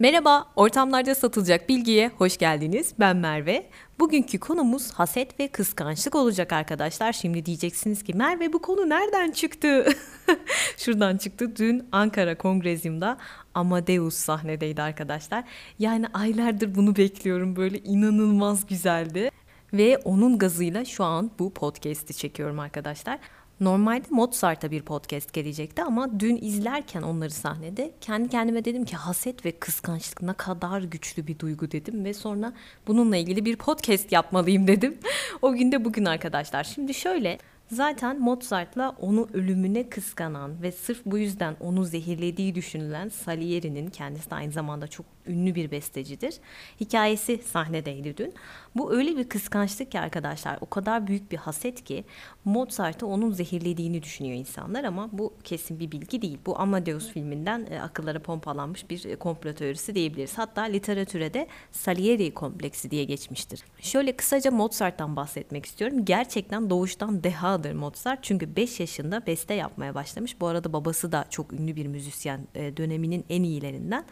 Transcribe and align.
Merhaba, 0.00 0.46
ortamlarda 0.56 1.14
satılacak 1.14 1.68
bilgiye 1.68 2.08
hoş 2.08 2.36
geldiniz. 2.36 2.94
Ben 2.98 3.16
Merve. 3.16 3.66
Bugünkü 3.98 4.38
konumuz 4.38 4.92
haset 4.92 5.40
ve 5.40 5.48
kıskançlık 5.48 6.14
olacak 6.14 6.52
arkadaşlar. 6.52 7.12
Şimdi 7.12 7.46
diyeceksiniz 7.46 8.04
ki 8.04 8.14
Merve 8.14 8.52
bu 8.52 8.62
konu 8.62 8.88
nereden 8.88 9.30
çıktı? 9.30 9.86
Şuradan 10.76 11.16
çıktı. 11.16 11.56
Dün 11.56 11.88
Ankara 11.92 12.38
Kongrezyum'da 12.38 13.18
Amadeus 13.54 14.14
sahnedeydi 14.14 14.82
arkadaşlar. 14.82 15.44
Yani 15.78 16.06
aylardır 16.14 16.74
bunu 16.74 16.96
bekliyorum. 16.96 17.56
Böyle 17.56 17.78
inanılmaz 17.78 18.66
güzeldi. 18.66 19.30
Ve 19.72 19.98
onun 19.98 20.38
gazıyla 20.38 20.84
şu 20.84 21.04
an 21.04 21.30
bu 21.38 21.54
podcast'i 21.54 22.14
çekiyorum 22.14 22.58
arkadaşlar. 22.58 23.18
Normalde 23.60 24.04
Mozart'a 24.10 24.70
bir 24.70 24.82
podcast 24.82 25.32
gelecekti 25.32 25.82
ama 25.82 26.20
dün 26.20 26.36
izlerken 26.36 27.02
onları 27.02 27.30
sahnede 27.30 27.90
kendi 28.00 28.28
kendime 28.28 28.64
dedim 28.64 28.84
ki 28.84 28.96
haset 28.96 29.44
ve 29.44 29.52
kıskançlık 29.52 30.22
ne 30.22 30.32
kadar 30.32 30.80
güçlü 30.80 31.26
bir 31.26 31.38
duygu 31.38 31.70
dedim 31.70 32.04
ve 32.04 32.14
sonra 32.14 32.52
bununla 32.86 33.16
ilgili 33.16 33.44
bir 33.44 33.56
podcast 33.56 34.12
yapmalıyım 34.12 34.66
dedim. 34.66 34.98
o 35.42 35.52
gün 35.52 35.72
de 35.72 35.84
bugün 35.84 36.04
arkadaşlar. 36.04 36.64
Şimdi 36.64 36.94
şöyle 36.94 37.38
Zaten 37.70 38.20
Mozart'la 38.20 38.96
onu 39.00 39.28
ölümüne 39.32 39.88
kıskanan 39.88 40.62
ve 40.62 40.72
sırf 40.72 41.00
bu 41.06 41.18
yüzden 41.18 41.56
onu 41.60 41.84
zehirlediği 41.84 42.54
düşünülen 42.54 43.08
Salieri'nin 43.08 43.90
kendisi 43.90 44.30
de 44.30 44.34
aynı 44.34 44.52
zamanda 44.52 44.88
çok 44.88 45.06
ünlü 45.28 45.54
bir 45.54 45.70
bestecidir. 45.70 46.34
Hikayesi 46.80 47.38
sahnedeydi 47.38 48.16
dün. 48.16 48.34
Bu 48.76 48.92
öyle 48.92 49.16
bir 49.16 49.28
kıskançlık 49.28 49.92
ki 49.92 50.00
arkadaşlar 50.00 50.58
o 50.60 50.66
kadar 50.70 51.06
büyük 51.06 51.32
bir 51.32 51.36
haset 51.36 51.84
ki 51.84 52.04
Mozart'ı 52.44 53.06
onun 53.06 53.30
zehirlediğini 53.30 54.02
düşünüyor 54.02 54.36
insanlar 54.36 54.84
ama 54.84 55.08
bu 55.12 55.34
kesin 55.44 55.80
bir 55.80 55.92
bilgi 55.92 56.22
değil. 56.22 56.38
Bu 56.46 56.58
Amadeus 56.60 57.08
filminden 57.12 57.66
e, 57.70 57.80
akıllara 57.80 58.22
pompalanmış 58.22 58.90
bir 58.90 59.04
e, 59.04 59.16
komplo 59.16 59.52
teorisi 59.52 59.94
diyebiliriz. 59.94 60.38
Hatta 60.38 60.62
literatüre 60.62 61.34
de 61.34 61.46
Salieri 61.72 62.34
kompleksi 62.34 62.90
diye 62.90 63.04
geçmiştir. 63.04 63.64
Şöyle 63.80 64.16
kısaca 64.16 64.50
Mozart'tan 64.50 65.16
bahsetmek 65.16 65.66
istiyorum. 65.66 66.04
Gerçekten 66.04 66.70
doğuştan 66.70 67.24
dehadır 67.24 67.72
Mozart. 67.72 68.18
Çünkü 68.22 68.56
5 68.56 68.80
yaşında 68.80 69.26
beste 69.26 69.54
yapmaya 69.54 69.94
başlamış. 69.94 70.40
Bu 70.40 70.46
arada 70.46 70.72
babası 70.72 71.12
da 71.12 71.26
çok 71.30 71.52
ünlü 71.52 71.76
bir 71.76 71.86
müzisyen 71.86 72.48
e, 72.54 72.76
döneminin 72.76 73.24
en 73.28 73.42
iyilerinden 73.42 74.04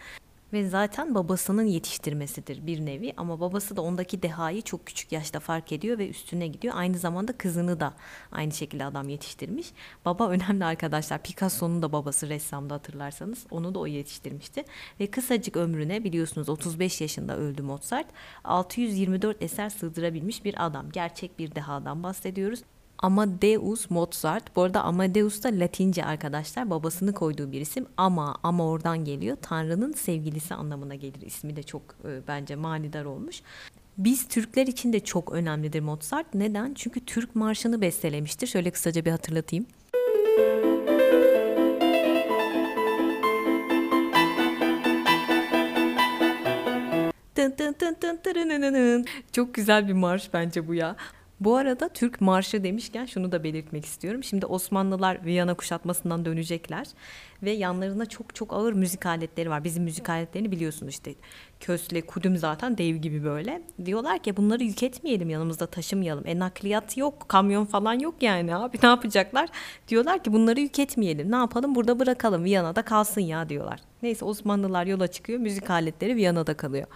ve 0.57 0.69
zaten 0.69 1.15
babasının 1.15 1.63
yetiştirmesidir 1.63 2.67
bir 2.67 2.87
nevi 2.87 3.13
ama 3.17 3.41
babası 3.41 3.77
da 3.77 3.83
ondaki 3.83 4.23
dehayı 4.23 4.63
çok 4.63 4.87
küçük 4.87 5.13
yaşta 5.13 5.41
fark 5.41 5.73
ediyor 5.73 5.99
ve 5.99 6.09
üstüne 6.09 6.47
gidiyor. 6.47 6.75
Aynı 6.77 6.99
zamanda 6.99 7.33
kızını 7.33 7.81
da 7.81 7.95
aynı 8.33 8.53
şekilde 8.53 8.85
adam 8.85 9.09
yetiştirmiş. 9.09 9.73
Baba 10.05 10.29
önemli 10.31 10.65
arkadaşlar. 10.65 11.23
Picasso'nun 11.23 11.83
da 11.83 11.93
babası 11.93 12.29
ressamda 12.29 12.75
hatırlarsanız 12.75 13.47
onu 13.51 13.75
da 13.75 13.79
o 13.79 13.87
yetiştirmişti. 13.87 14.65
Ve 15.01 15.07
kısacık 15.07 15.57
ömrüne 15.57 16.05
biliyorsunuz 16.05 16.49
35 16.49 17.01
yaşında 17.01 17.37
öldü 17.37 17.63
Mozart. 17.63 18.07
624 18.45 19.43
eser 19.43 19.71
sığdırabilmiş 19.71 20.45
bir 20.45 20.67
adam. 20.67 20.91
Gerçek 20.91 21.39
bir 21.39 21.55
dehadan 21.55 22.03
bahsediyoruz. 22.03 22.63
Amadeus 22.99 23.91
Mozart. 23.91 24.57
Bu 24.57 24.63
arada 24.63 24.83
Amadeus 24.83 25.43
da 25.43 25.49
Latince 25.49 26.05
arkadaşlar. 26.05 26.71
Babasını 26.71 27.13
koyduğu 27.13 27.53
bir 27.53 27.61
isim 27.61 27.87
ama 27.97 28.37
ama 28.43 28.67
oradan 28.67 29.05
geliyor. 29.05 29.37
Tanrı'nın 29.43 29.93
sevgilisi 29.93 30.55
anlamına 30.55 30.95
gelir. 30.95 31.21
İsmi 31.21 31.57
de 31.57 31.63
çok 31.63 31.83
e, 32.05 32.21
bence 32.29 32.57
manidar 32.57 33.05
olmuş. 33.05 33.43
Biz 33.99 34.29
Türkler 34.29 34.67
için 34.67 34.93
de 34.93 35.01
çok 35.01 35.33
önemlidir 35.33 35.81
Mozart. 35.81 36.35
Neden? 36.35 36.75
Çünkü 36.75 37.05
Türk 37.05 37.35
marşını 37.35 37.81
bestelemiştir. 37.81 38.47
Şöyle 38.47 38.71
kısaca 38.71 39.05
bir 39.05 39.11
hatırlatayım. 39.11 39.67
Çok 49.33 49.55
güzel 49.55 49.89
bir 49.89 49.93
marş 49.93 50.31
bence 50.33 50.69
bu 50.69 50.75
ya. 50.75 50.97
Bu 51.41 51.57
arada 51.57 51.89
Türk 51.89 52.21
marşı 52.21 52.65
demişken 52.65 53.07
şunu 53.07 53.33
da 53.33 53.45
belirtmek 53.45 53.85
istiyorum. 53.85 54.25
Şimdi 54.25 54.47
Osmanlılar 54.47 55.25
Viyana 55.25 55.55
kuşatmasından 55.55 56.25
dönecekler 56.25 56.87
ve 57.43 57.51
yanlarında 57.51 58.07
çok 58.07 58.35
çok 58.35 58.53
ağır 58.53 58.73
müzik 58.73 59.07
aletleri 59.07 59.51
var. 59.51 59.65
Bizim 59.65 59.85
müzik 59.85 60.09
aletlerini 60.09 60.51
biliyorsunuz 60.51 60.93
işte 60.93 61.15
kösle, 61.61 62.01
kudüm 62.01 62.37
zaten 62.37 62.79
dev 62.79 62.97
gibi 62.97 63.25
böyle. 63.25 63.63
Diyorlar 63.85 64.19
ki 64.19 64.37
bunları 64.37 64.65
yük 64.65 64.83
etmeyelim 64.83 65.31
yanımızda 65.31 65.67
taşımayalım. 65.67 66.27
E 66.27 66.39
nakliyat 66.39 66.97
yok, 66.97 67.29
kamyon 67.29 67.65
falan 67.65 67.99
yok 67.99 68.15
yani 68.21 68.57
abi 68.57 68.79
ne 68.83 68.89
yapacaklar? 68.89 69.49
Diyorlar 69.89 70.25
ki 70.25 70.33
bunları 70.33 70.61
yük 70.61 70.79
etmeyelim. 70.79 71.31
Ne 71.31 71.37
yapalım 71.37 71.75
burada 71.75 71.99
bırakalım 71.99 72.45
Viyana'da 72.45 72.83
kalsın 72.83 73.21
ya 73.21 73.49
diyorlar. 73.49 73.81
Neyse 74.03 74.25
Osmanlılar 74.25 74.87
yola 74.87 75.07
çıkıyor 75.07 75.39
müzik 75.39 75.71
aletleri 75.71 76.17
Viyana'da 76.17 76.55
kalıyor. 76.57 76.87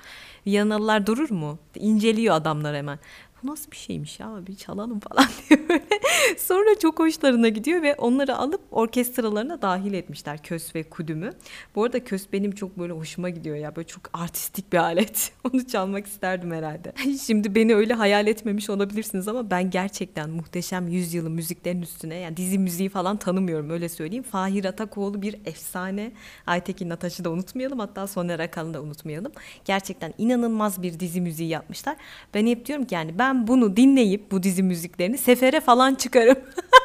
Viyanalılar 0.46 1.06
durur 1.06 1.30
mu? 1.30 1.58
İnceliyor 1.74 2.34
adamlar 2.34 2.76
hemen 2.76 2.98
bu 3.42 3.50
nasıl 3.50 3.70
bir 3.70 3.76
şeymiş 3.76 4.20
ya 4.20 4.46
bir 4.46 4.54
çalalım 4.54 5.00
falan 5.00 5.26
diye 5.48 5.68
böyle. 5.68 6.00
Sonra 6.38 6.78
çok 6.78 6.98
hoşlarına 6.98 7.48
gidiyor 7.48 7.82
ve 7.82 7.94
onları 7.94 8.36
alıp 8.36 8.60
orkestralarına 8.70 9.62
dahil 9.62 9.92
etmişler 9.92 10.42
kös 10.42 10.74
ve 10.74 10.82
kudümü. 10.82 11.32
Bu 11.74 11.84
arada 11.84 12.04
kös 12.04 12.26
benim 12.32 12.52
çok 12.52 12.78
böyle 12.78 12.92
hoşuma 12.92 13.30
gidiyor 13.30 13.56
ya 13.56 13.76
böyle 13.76 13.86
çok 13.88 14.02
artistik 14.12 14.72
bir 14.72 14.78
alet. 14.78 15.32
Onu 15.52 15.66
çalmak 15.66 16.06
isterdim 16.06 16.52
herhalde. 16.52 16.92
Şimdi 17.26 17.54
beni 17.54 17.74
öyle 17.74 17.94
hayal 17.94 18.26
etmemiş 18.26 18.70
olabilirsiniz 18.70 19.28
ama 19.28 19.50
ben 19.50 19.70
gerçekten 19.70 20.30
muhteşem 20.30 20.88
yüzyılı 20.88 21.30
müziklerin 21.30 21.82
üstüne 21.82 22.14
yani 22.14 22.36
dizi 22.36 22.58
müziği 22.58 22.88
falan 22.88 23.16
tanımıyorum 23.16 23.70
öyle 23.70 23.88
söyleyeyim. 23.88 24.24
Fahir 24.24 24.64
Atakoğlu 24.64 25.22
bir 25.22 25.36
efsane. 25.44 26.12
Aytekin 26.46 26.90
Ataş'ı 26.90 27.24
da 27.24 27.30
unutmayalım 27.30 27.78
hatta 27.78 28.06
Soner 28.06 28.40
Akalın'ı 28.40 28.74
da 28.74 28.82
unutmayalım. 28.82 29.32
Gerçekten 29.64 30.14
inanılmaz 30.18 30.82
bir 30.82 31.00
dizi 31.00 31.20
müziği 31.20 31.48
yapmışlar. 31.48 31.96
Ben 32.34 32.46
hep 32.46 32.66
diyorum 32.66 32.84
ki 32.84 32.94
yani 32.94 33.18
ben 33.18 33.29
ben 33.30 33.46
bunu 33.46 33.76
dinleyip 33.76 34.30
bu 34.30 34.42
dizi 34.42 34.62
müziklerini 34.62 35.18
sefere 35.18 35.60
falan 35.60 35.94
çıkarım. 35.94 36.38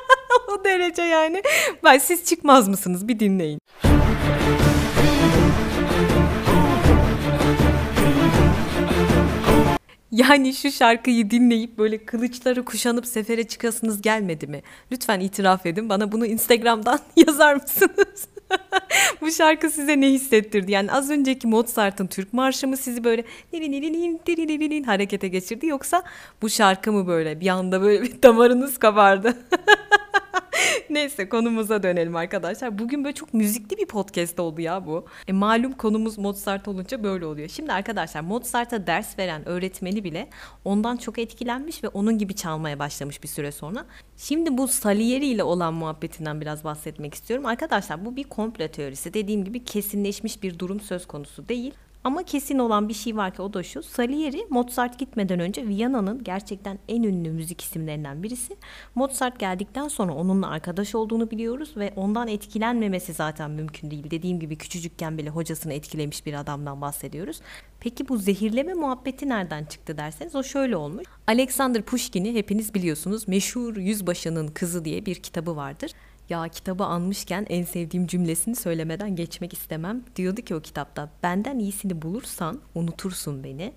o 0.49 0.63
derece 0.65 1.01
yani. 1.01 1.41
Ben 1.83 1.97
siz 1.97 2.25
çıkmaz 2.25 2.67
mısınız? 2.67 3.07
Bir 3.07 3.19
dinleyin. 3.19 3.59
Yani 10.11 10.53
şu 10.53 10.71
şarkıyı 10.71 11.29
dinleyip 11.29 11.77
böyle 11.77 12.05
kılıçları 12.05 12.65
kuşanıp 12.65 13.05
sefere 13.05 13.43
çıkasınız 13.43 14.01
gelmedi 14.01 14.47
mi? 14.47 14.61
Lütfen 14.91 15.19
itiraf 15.19 15.65
edin. 15.65 15.89
Bana 15.89 16.11
bunu 16.11 16.25
Instagram'dan 16.25 16.99
yazar 17.27 17.55
mısınız? 17.55 18.27
Bu 19.21 19.31
şarkı 19.31 19.69
size 19.69 20.01
ne 20.01 20.09
hissettirdi? 20.09 20.71
Yani 20.71 20.91
az 20.91 21.09
önceki 21.09 21.47
Mozart'ın 21.47 22.07
Türk 22.07 22.33
marşı 22.33 22.67
mı 22.67 22.77
sizi 22.77 23.03
böyle 23.03 23.23
harekete 24.83 25.27
geçirdi 25.27 25.67
yoksa 25.67 26.03
bu 26.41 26.49
şarkı 26.49 26.91
mı 26.91 27.07
böyle 27.07 27.39
bir 27.39 27.47
anda 27.47 27.81
böyle 27.81 28.03
bir 28.03 28.21
damarınız 28.23 28.77
kabardı? 28.77 29.37
Neyse 30.89 31.29
konumuza 31.29 31.83
dönelim 31.83 32.15
arkadaşlar. 32.15 32.79
Bugün 32.79 33.03
böyle 33.03 33.15
çok 33.15 33.33
müzikli 33.33 33.77
bir 33.77 33.85
podcast 33.85 34.39
oldu 34.39 34.61
ya 34.61 34.85
bu. 34.85 35.05
E, 35.27 35.33
malum 35.33 35.73
konumuz 35.73 36.17
Mozart 36.17 36.67
olunca 36.67 37.03
böyle 37.03 37.25
oluyor. 37.25 37.49
Şimdi 37.49 37.73
arkadaşlar 37.73 38.21
Mozart'a 38.21 38.87
ders 38.87 39.19
veren 39.19 39.47
öğretmeni 39.47 40.03
bile 40.03 40.29
ondan 40.65 40.97
çok 40.97 41.19
etkilenmiş 41.19 41.83
ve 41.83 41.87
onun 41.87 42.17
gibi 42.17 42.35
çalmaya 42.35 42.79
başlamış 42.79 43.23
bir 43.23 43.27
süre 43.27 43.51
sonra. 43.51 43.85
Şimdi 44.17 44.57
bu 44.57 44.67
Salieri 44.67 45.25
ile 45.25 45.43
olan 45.43 45.73
muhabbetinden 45.73 46.41
biraz 46.41 46.63
bahsetmek 46.63 47.13
istiyorum. 47.13 47.45
Arkadaşlar 47.45 48.05
bu 48.05 48.15
bir 48.15 48.23
komplo 48.23 48.67
teorisi. 48.67 49.13
Dediğim 49.13 49.43
gibi 49.43 49.63
kesinleşmiş 49.63 50.43
bir 50.43 50.59
durum 50.59 50.79
söz 50.79 51.07
konusu 51.07 51.49
değil. 51.49 51.73
Ama 52.05 52.23
kesin 52.23 52.59
olan 52.59 52.89
bir 52.89 52.93
şey 52.93 53.15
var 53.15 53.35
ki 53.35 53.41
o 53.41 53.53
da 53.53 53.63
şu. 53.63 53.83
Salieri 53.83 54.45
Mozart 54.49 54.99
gitmeden 54.99 55.39
önce 55.39 55.67
Viyana'nın 55.67 56.23
gerçekten 56.23 56.79
en 56.87 57.03
ünlü 57.03 57.31
müzik 57.31 57.61
isimlerinden 57.61 58.23
birisi. 58.23 58.57
Mozart 58.95 59.39
geldikten 59.39 59.87
sonra 59.87 60.13
onunla 60.13 60.49
arkadaş 60.49 60.95
olduğunu 60.95 61.31
biliyoruz 61.31 61.77
ve 61.77 61.93
ondan 61.95 62.27
etkilenmemesi 62.27 63.13
zaten 63.13 63.51
mümkün 63.51 63.91
değil. 63.91 64.11
Dediğim 64.11 64.39
gibi 64.39 64.55
küçücükken 64.55 65.17
bile 65.17 65.29
hocasını 65.29 65.73
etkilemiş 65.73 66.25
bir 66.25 66.33
adamdan 66.33 66.81
bahsediyoruz. 66.81 67.41
Peki 67.79 68.07
bu 68.07 68.17
zehirleme 68.17 68.73
muhabbeti 68.73 69.29
nereden 69.29 69.65
çıktı 69.65 69.97
derseniz 69.97 70.35
o 70.35 70.43
şöyle 70.43 70.77
olmuş. 70.77 71.05
Alexander 71.27 71.81
Pushkin'i 71.81 72.33
hepiniz 72.33 72.73
biliyorsunuz. 72.73 73.27
Meşhur 73.27 73.77
Yüzbaşı'nın 73.77 74.47
Kızı 74.47 74.85
diye 74.85 75.05
bir 75.05 75.15
kitabı 75.15 75.55
vardır. 75.55 75.91
Ya 76.29 76.47
kitabı 76.47 76.83
anmışken 76.83 77.45
en 77.49 77.63
sevdiğim 77.63 78.07
cümlesini 78.07 78.55
söylemeden 78.55 79.15
geçmek 79.15 79.53
istemem. 79.53 80.03
Diyordu 80.15 80.41
ki 80.41 80.55
o 80.55 80.61
kitapta 80.61 81.09
benden 81.23 81.59
iyisini 81.59 82.01
bulursan 82.01 82.61
unutursun 82.75 83.43
beni. 83.43 83.73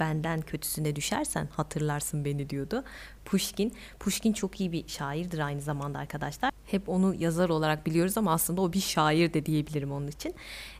benden 0.00 0.40
kötüsüne 0.40 0.96
düşersen 0.96 1.48
hatırlarsın 1.56 2.24
beni 2.24 2.50
diyordu. 2.50 2.84
Pushkin, 3.24 3.72
Pushkin 4.00 4.32
çok 4.32 4.60
iyi 4.60 4.72
bir 4.72 4.88
şairdir 4.88 5.38
aynı 5.38 5.60
zamanda 5.60 5.98
arkadaşlar. 5.98 6.52
Hep 6.66 6.88
onu 6.88 7.14
yazar 7.14 7.48
olarak 7.48 7.86
biliyoruz 7.86 8.18
ama 8.18 8.32
aslında 8.32 8.60
o 8.60 8.72
bir 8.72 8.80
şair 8.80 9.34
de 9.34 9.46
diyebilirim 9.46 9.92
onun 9.92 10.06
için. 10.08 10.34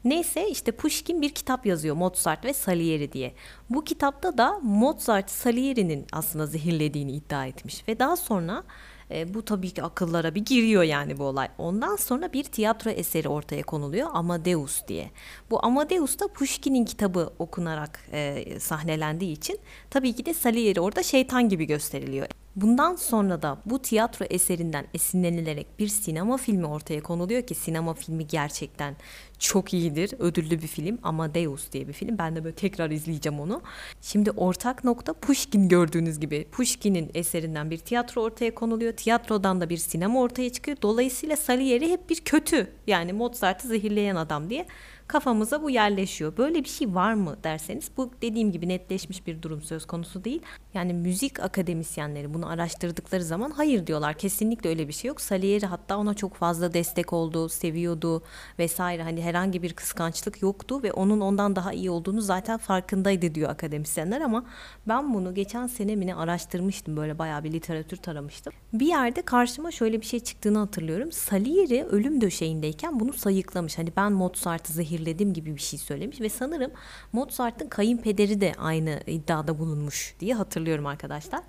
Neyse 0.04 0.48
işte 0.48 0.72
Pushkin 0.72 1.22
bir 1.22 1.34
kitap 1.34 1.66
yazıyor 1.66 1.96
Mozart 1.96 2.44
ve 2.44 2.52
Salieri 2.52 3.12
diye. 3.12 3.34
Bu 3.70 3.84
kitapta 3.84 4.38
da 4.38 4.58
Mozart 4.62 5.30
Salieri'nin 5.30 6.06
aslında 6.12 6.46
zehirlediğini 6.46 7.12
iddia 7.12 7.46
etmiş 7.46 7.88
ve 7.88 7.98
daha 7.98 8.16
sonra 8.16 8.64
e, 9.12 9.34
bu 9.34 9.44
tabii 9.44 9.70
ki 9.70 9.82
akıllara 9.82 10.34
bir 10.34 10.44
giriyor 10.44 10.82
yani 10.82 11.18
bu 11.18 11.24
olay. 11.24 11.48
Ondan 11.58 11.96
sonra 11.96 12.32
bir 12.32 12.44
tiyatro 12.44 12.90
eseri 12.90 13.28
ortaya 13.28 13.62
konuluyor 13.62 14.08
Amadeus 14.12 14.86
diye. 14.88 15.10
Bu 15.50 15.66
Amadeus 15.66 16.18
da 16.18 16.28
Pushkin'in 16.28 16.84
kitabı 16.84 17.32
okunarak 17.38 18.00
e, 18.12 18.44
sahnelendiği 18.60 19.32
için 19.32 19.58
tabii 19.90 20.12
ki 20.12 20.26
de 20.26 20.34
Salieri 20.34 20.80
orada 20.80 21.02
şeytan 21.02 21.48
gibi 21.48 21.64
gösteriliyor. 21.64 22.26
Bundan 22.56 22.94
sonra 22.96 23.42
da 23.42 23.58
bu 23.66 23.82
tiyatro 23.82 24.24
eserinden 24.30 24.86
esinlenilerek 24.94 25.78
bir 25.78 25.88
sinema 25.88 26.36
filmi 26.36 26.66
ortaya 26.66 27.02
konuluyor 27.02 27.42
ki 27.42 27.54
sinema 27.54 27.94
filmi 27.94 28.26
gerçekten 28.26 28.96
çok 29.38 29.74
iyidir. 29.74 30.14
Ödüllü 30.18 30.62
bir 30.62 30.66
film 30.66 30.98
Amadeus 31.02 31.72
diye 31.72 31.88
bir 31.88 31.92
film. 31.92 32.18
Ben 32.18 32.36
de 32.36 32.44
böyle 32.44 32.54
tekrar 32.54 32.90
izleyeceğim 32.90 33.40
onu. 33.40 33.62
Şimdi 34.00 34.30
ortak 34.30 34.84
nokta 34.84 35.12
Pushkin 35.12 35.68
gördüğünüz 35.68 36.20
gibi. 36.20 36.48
Pushkin'in 36.52 37.10
eserinden 37.14 37.70
bir 37.70 37.78
tiyatro 37.78 38.22
ortaya 38.22 38.54
konuluyor. 38.54 38.92
Tiyatrodan 38.92 39.60
da 39.60 39.70
bir 39.70 39.76
sinema 39.76 40.20
ortaya 40.20 40.50
çıkıyor. 40.50 40.76
Dolayısıyla 40.82 41.36
Salieri 41.36 41.90
hep 41.90 42.10
bir 42.10 42.20
kötü 42.20 42.72
yani 42.86 43.12
Mozart'ı 43.12 43.68
zehirleyen 43.68 44.16
adam 44.16 44.50
diye 44.50 44.66
kafamıza 45.12 45.62
bu 45.62 45.70
yerleşiyor. 45.70 46.36
Böyle 46.36 46.64
bir 46.64 46.68
şey 46.68 46.94
var 46.94 47.14
mı 47.14 47.36
derseniz 47.44 47.90
bu 47.96 48.10
dediğim 48.22 48.52
gibi 48.52 48.68
netleşmiş 48.68 49.26
bir 49.26 49.42
durum 49.42 49.62
söz 49.62 49.86
konusu 49.86 50.24
değil. 50.24 50.42
Yani 50.74 50.94
müzik 50.94 51.40
akademisyenleri 51.40 52.34
bunu 52.34 52.48
araştırdıkları 52.48 53.24
zaman 53.24 53.50
hayır 53.50 53.86
diyorlar. 53.86 54.14
Kesinlikle 54.14 54.68
öyle 54.68 54.88
bir 54.88 54.92
şey 54.92 55.08
yok. 55.08 55.20
Salieri 55.20 55.66
hatta 55.66 55.96
ona 55.96 56.14
çok 56.14 56.34
fazla 56.34 56.74
destek 56.74 57.12
oldu, 57.12 57.48
seviyordu 57.48 58.22
vesaire. 58.58 59.02
Hani 59.02 59.22
herhangi 59.22 59.62
bir 59.62 59.72
kıskançlık 59.72 60.42
yoktu 60.42 60.82
ve 60.82 60.92
onun 60.92 61.20
ondan 61.20 61.56
daha 61.56 61.72
iyi 61.72 61.90
olduğunu 61.90 62.20
zaten 62.20 62.58
farkındaydı 62.58 63.34
diyor 63.34 63.50
akademisyenler 63.50 64.20
ama 64.20 64.44
ben 64.88 65.14
bunu 65.14 65.34
geçen 65.34 65.66
sene 65.66 66.14
araştırmıştım 66.14 66.96
böyle 66.96 67.18
bayağı 67.18 67.44
bir 67.44 67.52
literatür 67.52 67.96
taramıştım. 67.96 68.52
Bir 68.72 68.86
yerde 68.86 69.22
karşıma 69.22 69.70
şöyle 69.70 70.00
bir 70.00 70.06
şey 70.06 70.20
çıktığını 70.20 70.58
hatırlıyorum. 70.58 71.12
Salieri 71.12 71.84
ölüm 71.84 72.20
döşeğindeyken 72.20 73.00
bunu 73.00 73.12
sayıklamış. 73.12 73.78
Hani 73.78 73.92
ben 73.96 74.12
Mozart'ı 74.12 74.72
zehirledim 75.02 75.32
gibi 75.32 75.54
bir 75.56 75.60
şey 75.60 75.78
söylemiş 75.78 76.20
ve 76.20 76.28
sanırım 76.28 76.70
Mozart'ın 77.12 77.68
kayınpederi 77.68 78.40
de 78.40 78.52
aynı 78.58 79.00
iddiada 79.06 79.58
bulunmuş 79.58 80.14
diye 80.20 80.34
hatırlıyorum 80.34 80.86
arkadaşlar. 80.86 81.40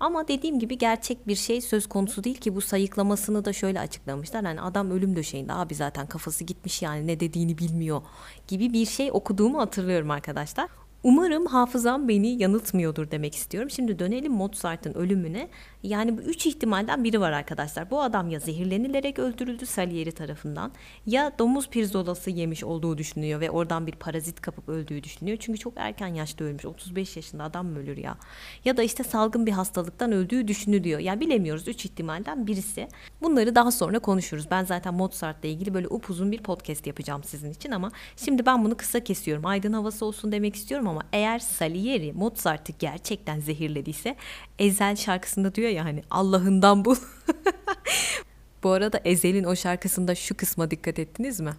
Ama 0.00 0.28
dediğim 0.28 0.58
gibi 0.58 0.78
gerçek 0.78 1.26
bir 1.26 1.34
şey 1.34 1.60
söz 1.60 1.88
konusu 1.88 2.24
değil 2.24 2.36
ki 2.36 2.54
bu 2.54 2.60
sayıklamasını 2.60 3.44
da 3.44 3.52
şöyle 3.52 3.80
açıklamışlar. 3.80 4.44
Yani 4.44 4.60
adam 4.60 4.90
ölüm 4.90 5.16
döşeğinde 5.16 5.52
abi 5.52 5.74
zaten 5.74 6.06
kafası 6.06 6.44
gitmiş 6.44 6.82
yani 6.82 7.06
ne 7.06 7.20
dediğini 7.20 7.58
bilmiyor 7.58 8.02
gibi 8.48 8.72
bir 8.72 8.86
şey 8.86 9.10
okuduğumu 9.12 9.58
hatırlıyorum 9.60 10.10
arkadaşlar. 10.10 10.68
Umarım 11.04 11.46
hafızam 11.46 12.08
beni 12.08 12.42
yanıltmıyordur 12.42 13.10
demek 13.10 13.34
istiyorum. 13.34 13.70
Şimdi 13.70 13.98
dönelim 13.98 14.32
Mozart'ın 14.32 14.94
ölümüne. 14.94 15.48
Yani 15.82 16.18
bu 16.18 16.22
üç 16.22 16.46
ihtimalden 16.46 17.04
biri 17.04 17.20
var 17.20 17.32
arkadaşlar. 17.32 17.90
Bu 17.90 18.02
adam 18.02 18.30
ya 18.30 18.40
zehirlenilerek 18.40 19.18
öldürüldü 19.18 19.66
Salieri 19.66 20.12
tarafından 20.12 20.72
ya 21.06 21.32
domuz 21.38 21.68
pirzolası 21.68 22.30
yemiş 22.30 22.64
olduğu 22.64 22.98
düşünüyor 22.98 23.40
ve 23.40 23.50
oradan 23.50 23.86
bir 23.86 23.92
parazit 23.92 24.40
kapıp 24.40 24.68
öldüğü 24.68 25.02
düşünüyor. 25.02 25.36
Çünkü 25.40 25.58
çok 25.58 25.72
erken 25.76 26.06
yaşta 26.06 26.44
ölmüş. 26.44 26.64
35 26.64 27.16
yaşında 27.16 27.44
adam 27.44 27.66
mı 27.66 27.78
ölür 27.78 27.96
ya? 27.96 28.18
Ya 28.64 28.76
da 28.76 28.82
işte 28.82 29.04
salgın 29.04 29.46
bir 29.46 29.52
hastalıktan 29.52 30.12
öldüğü 30.12 30.48
düşünülüyor. 30.48 31.00
Yani 31.00 31.20
bilemiyoruz. 31.20 31.68
Üç 31.68 31.84
ihtimalden 31.84 32.46
birisi. 32.46 32.88
Bunları 33.22 33.54
daha 33.54 33.70
sonra 33.70 33.98
konuşuruz. 33.98 34.46
Ben 34.50 34.64
zaten 34.64 34.94
Mozart'la 34.94 35.48
ilgili 35.48 35.74
böyle 35.74 35.88
upuzun 35.88 36.32
bir 36.32 36.38
podcast 36.38 36.86
yapacağım 36.86 37.24
sizin 37.24 37.50
için 37.50 37.70
ama 37.70 37.90
şimdi 38.16 38.46
ben 38.46 38.64
bunu 38.64 38.76
kısa 38.76 39.00
kesiyorum. 39.00 39.46
Aydın 39.46 39.72
havası 39.72 40.04
olsun 40.04 40.32
demek 40.32 40.56
istiyorum 40.56 40.88
ama 40.88 41.02
eğer 41.12 41.38
Salieri 41.38 42.12
Mozart'ı 42.12 42.72
gerçekten 42.78 43.40
zehirlediyse 43.40 44.16
Ezel 44.58 44.96
şarkısında 44.96 45.54
diyor 45.54 45.71
ya 45.72 45.84
hani 45.84 46.02
Allah'ından 46.10 46.84
bul. 46.84 46.96
Bu 48.62 48.70
arada 48.70 49.00
Ezel'in 49.04 49.44
o 49.44 49.56
şarkısında 49.56 50.14
şu 50.14 50.36
kısma 50.36 50.70
dikkat 50.70 50.98
ettiniz 50.98 51.40
mi? 51.40 51.52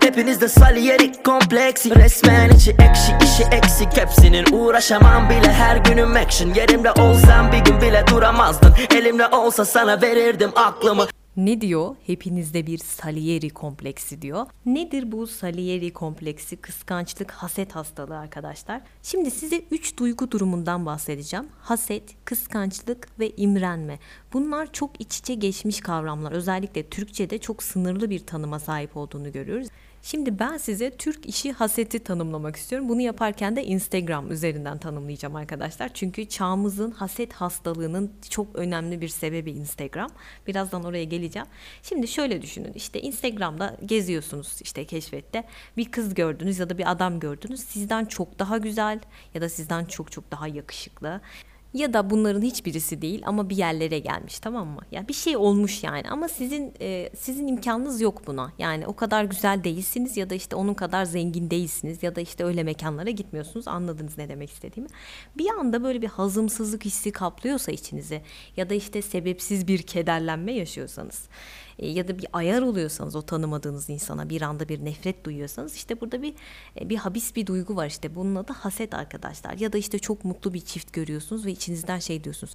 Hepinizde 0.00 0.48
Salieri 0.48 1.22
kompleksi. 1.22 1.96
Resmen 1.96 2.50
içi 2.50 2.70
ekşi 2.70 3.12
işi 3.24 3.42
eksik. 3.52 3.96
Hepsinin 3.96 4.44
uğraşamam 4.52 5.30
bile. 5.30 5.52
Her 5.52 5.76
günüm 5.76 6.16
action. 6.16 6.54
Yerimde 6.54 6.92
olsam 6.92 7.52
bir 7.52 7.58
gün 7.58 7.80
bile 7.80 8.04
duramazdın. 8.10 8.74
Elimde 8.94 9.26
olsa 9.26 9.64
sana 9.64 10.02
verirdim 10.02 10.50
aklımı 10.56 11.06
ne 11.36 11.60
diyor? 11.60 11.96
Hepinizde 12.06 12.66
bir 12.66 12.78
Salieri 12.78 13.50
kompleksi 13.50 14.22
diyor. 14.22 14.46
Nedir 14.66 15.12
bu 15.12 15.26
Salieri 15.26 15.92
kompleksi? 15.92 16.56
Kıskançlık, 16.56 17.30
haset 17.30 17.76
hastalığı 17.76 18.18
arkadaşlar. 18.18 18.80
Şimdi 19.02 19.30
size 19.30 19.62
üç 19.70 19.98
duygu 19.98 20.30
durumundan 20.30 20.86
bahsedeceğim. 20.86 21.46
Haset, 21.60 22.02
kıskançlık 22.24 23.18
ve 23.18 23.30
imrenme. 23.36 23.98
Bunlar 24.32 24.72
çok 24.72 25.00
iç 25.00 25.18
içe 25.18 25.34
geçmiş 25.34 25.80
kavramlar. 25.80 26.32
Özellikle 26.32 26.88
Türkçe'de 26.88 27.38
çok 27.38 27.62
sınırlı 27.62 28.10
bir 28.10 28.26
tanıma 28.26 28.58
sahip 28.58 28.96
olduğunu 28.96 29.32
görüyoruz. 29.32 29.68
Şimdi 30.02 30.38
ben 30.38 30.56
size 30.56 30.90
Türk 30.90 31.26
işi 31.26 31.52
haseti 31.52 31.98
tanımlamak 31.98 32.56
istiyorum. 32.56 32.88
Bunu 32.88 33.00
yaparken 33.00 33.56
de 33.56 33.64
Instagram 33.64 34.30
üzerinden 34.32 34.78
tanımlayacağım 34.78 35.36
arkadaşlar. 35.36 35.90
Çünkü 35.94 36.28
çağımızın 36.28 36.90
haset 36.90 37.32
hastalığının 37.32 38.12
çok 38.30 38.56
önemli 38.56 39.00
bir 39.00 39.08
sebebi 39.08 39.50
Instagram. 39.50 40.10
Birazdan 40.46 40.84
oraya 40.84 41.04
geleceğim. 41.04 41.48
Şimdi 41.82 42.08
şöyle 42.08 42.42
düşünün. 42.42 42.72
İşte 42.72 43.00
Instagram'da 43.00 43.76
geziyorsunuz 43.86 44.58
işte 44.62 44.84
keşfette. 44.84 45.44
Bir 45.76 45.90
kız 45.90 46.14
gördünüz 46.14 46.58
ya 46.58 46.70
da 46.70 46.78
bir 46.78 46.90
adam 46.90 47.20
gördünüz. 47.20 47.60
Sizden 47.60 48.04
çok 48.04 48.38
daha 48.38 48.58
güzel 48.58 49.00
ya 49.34 49.40
da 49.40 49.48
sizden 49.48 49.84
çok 49.84 50.12
çok 50.12 50.30
daha 50.30 50.48
yakışıklı 50.48 51.20
ya 51.74 51.92
da 51.92 52.10
bunların 52.10 52.42
hiçbirisi 52.42 53.02
değil 53.02 53.22
ama 53.26 53.50
bir 53.50 53.56
yerlere 53.56 53.98
gelmiş 53.98 54.38
tamam 54.38 54.68
mı? 54.68 54.80
Yani 54.90 55.08
bir 55.08 55.14
şey 55.14 55.36
olmuş 55.36 55.84
yani 55.84 56.10
ama 56.10 56.28
sizin 56.28 56.74
e, 56.80 57.10
sizin 57.16 57.46
imkanınız 57.46 58.00
yok 58.00 58.26
buna. 58.26 58.52
Yani 58.58 58.86
o 58.86 58.96
kadar 58.96 59.24
güzel 59.24 59.64
değilsiniz 59.64 60.16
ya 60.16 60.30
da 60.30 60.34
işte 60.34 60.56
onun 60.56 60.74
kadar 60.74 61.04
zengin 61.04 61.50
değilsiniz 61.50 62.02
ya 62.02 62.16
da 62.16 62.20
işte 62.20 62.44
öyle 62.44 62.62
mekanlara 62.62 63.10
gitmiyorsunuz. 63.10 63.68
Anladınız 63.68 64.18
ne 64.18 64.28
demek 64.28 64.50
istediğimi? 64.50 64.88
Bir 65.38 65.48
anda 65.48 65.82
böyle 65.82 66.02
bir 66.02 66.08
hazımsızlık 66.08 66.84
hissi 66.84 67.12
kaplıyorsa 67.12 67.72
içinizi 67.72 68.22
ya 68.56 68.70
da 68.70 68.74
işte 68.74 69.02
sebepsiz 69.02 69.68
bir 69.68 69.82
kederlenme 69.82 70.52
yaşıyorsanız 70.52 71.28
e, 71.80 71.88
ya 71.88 72.08
da 72.08 72.18
bir 72.18 72.26
ayar 72.32 72.62
oluyorsanız 72.62 73.16
o 73.16 73.22
tanımadığınız 73.22 73.90
insana 73.90 74.28
bir 74.28 74.42
anda 74.42 74.68
bir 74.68 74.84
nefret 74.84 75.24
duyuyorsanız 75.24 75.74
işte 75.74 76.00
burada 76.00 76.22
bir 76.22 76.34
e, 76.80 76.88
bir 76.88 76.96
habis 76.96 77.36
bir 77.36 77.46
duygu 77.46 77.76
var. 77.76 77.86
İşte 77.86 78.14
bunun 78.14 78.34
adı 78.34 78.52
haset 78.52 78.94
arkadaşlar. 78.94 79.58
Ya 79.58 79.72
da 79.72 79.78
işte 79.78 79.98
çok 79.98 80.24
mutlu 80.24 80.54
bir 80.54 80.60
çift 80.60 80.92
görüyorsunuz 80.92 81.46
ve 81.46 81.50
içinizden 81.50 81.98
şey 81.98 82.24
diyorsunuz 82.24 82.52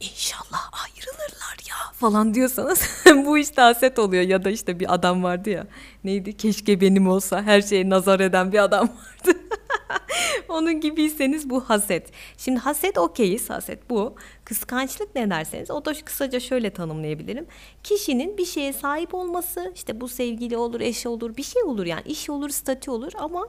İnşallah 0.00 0.70
ayrılırlar 0.84 1.56
ya 1.68 1.92
falan 1.92 2.34
diyorsanız 2.34 2.82
bu 3.26 3.38
işte 3.38 3.60
haset 3.60 3.98
oluyor. 3.98 4.22
Ya 4.22 4.44
da 4.44 4.50
işte 4.50 4.80
bir 4.80 4.94
adam 4.94 5.22
vardı 5.22 5.50
ya 5.50 5.66
neydi? 6.04 6.36
Keşke 6.36 6.80
benim 6.80 7.08
olsa 7.08 7.42
her 7.42 7.62
şeye 7.62 7.90
nazar 7.90 8.20
eden 8.20 8.52
bir 8.52 8.58
adam 8.58 8.88
vardı 8.88 9.38
Onun 10.48 10.80
gibiyseniz 10.80 11.50
bu 11.50 11.60
haset. 11.60 12.10
Şimdi 12.36 12.58
haset 12.58 12.98
okeyiz 12.98 13.50
haset 13.50 13.90
bu. 13.90 14.14
Kıskançlık 14.44 15.14
ne 15.14 15.30
derseniz 15.30 15.70
o 15.70 15.84
da 15.84 15.92
kısaca 16.04 16.40
şöyle 16.40 16.70
tanımlayabilirim. 16.70 17.46
Kişinin 17.82 18.38
bir 18.38 18.46
şeye 18.46 18.72
sahip 18.72 19.14
olması 19.14 19.72
işte 19.74 20.00
bu 20.00 20.08
sevgili 20.08 20.56
olur, 20.56 20.80
eş 20.80 21.06
olur, 21.06 21.36
bir 21.36 21.42
şey 21.42 21.62
olur 21.62 21.86
yani 21.86 22.02
iş 22.06 22.30
olur, 22.30 22.50
statü 22.50 22.90
olur 22.90 23.12
ama 23.18 23.48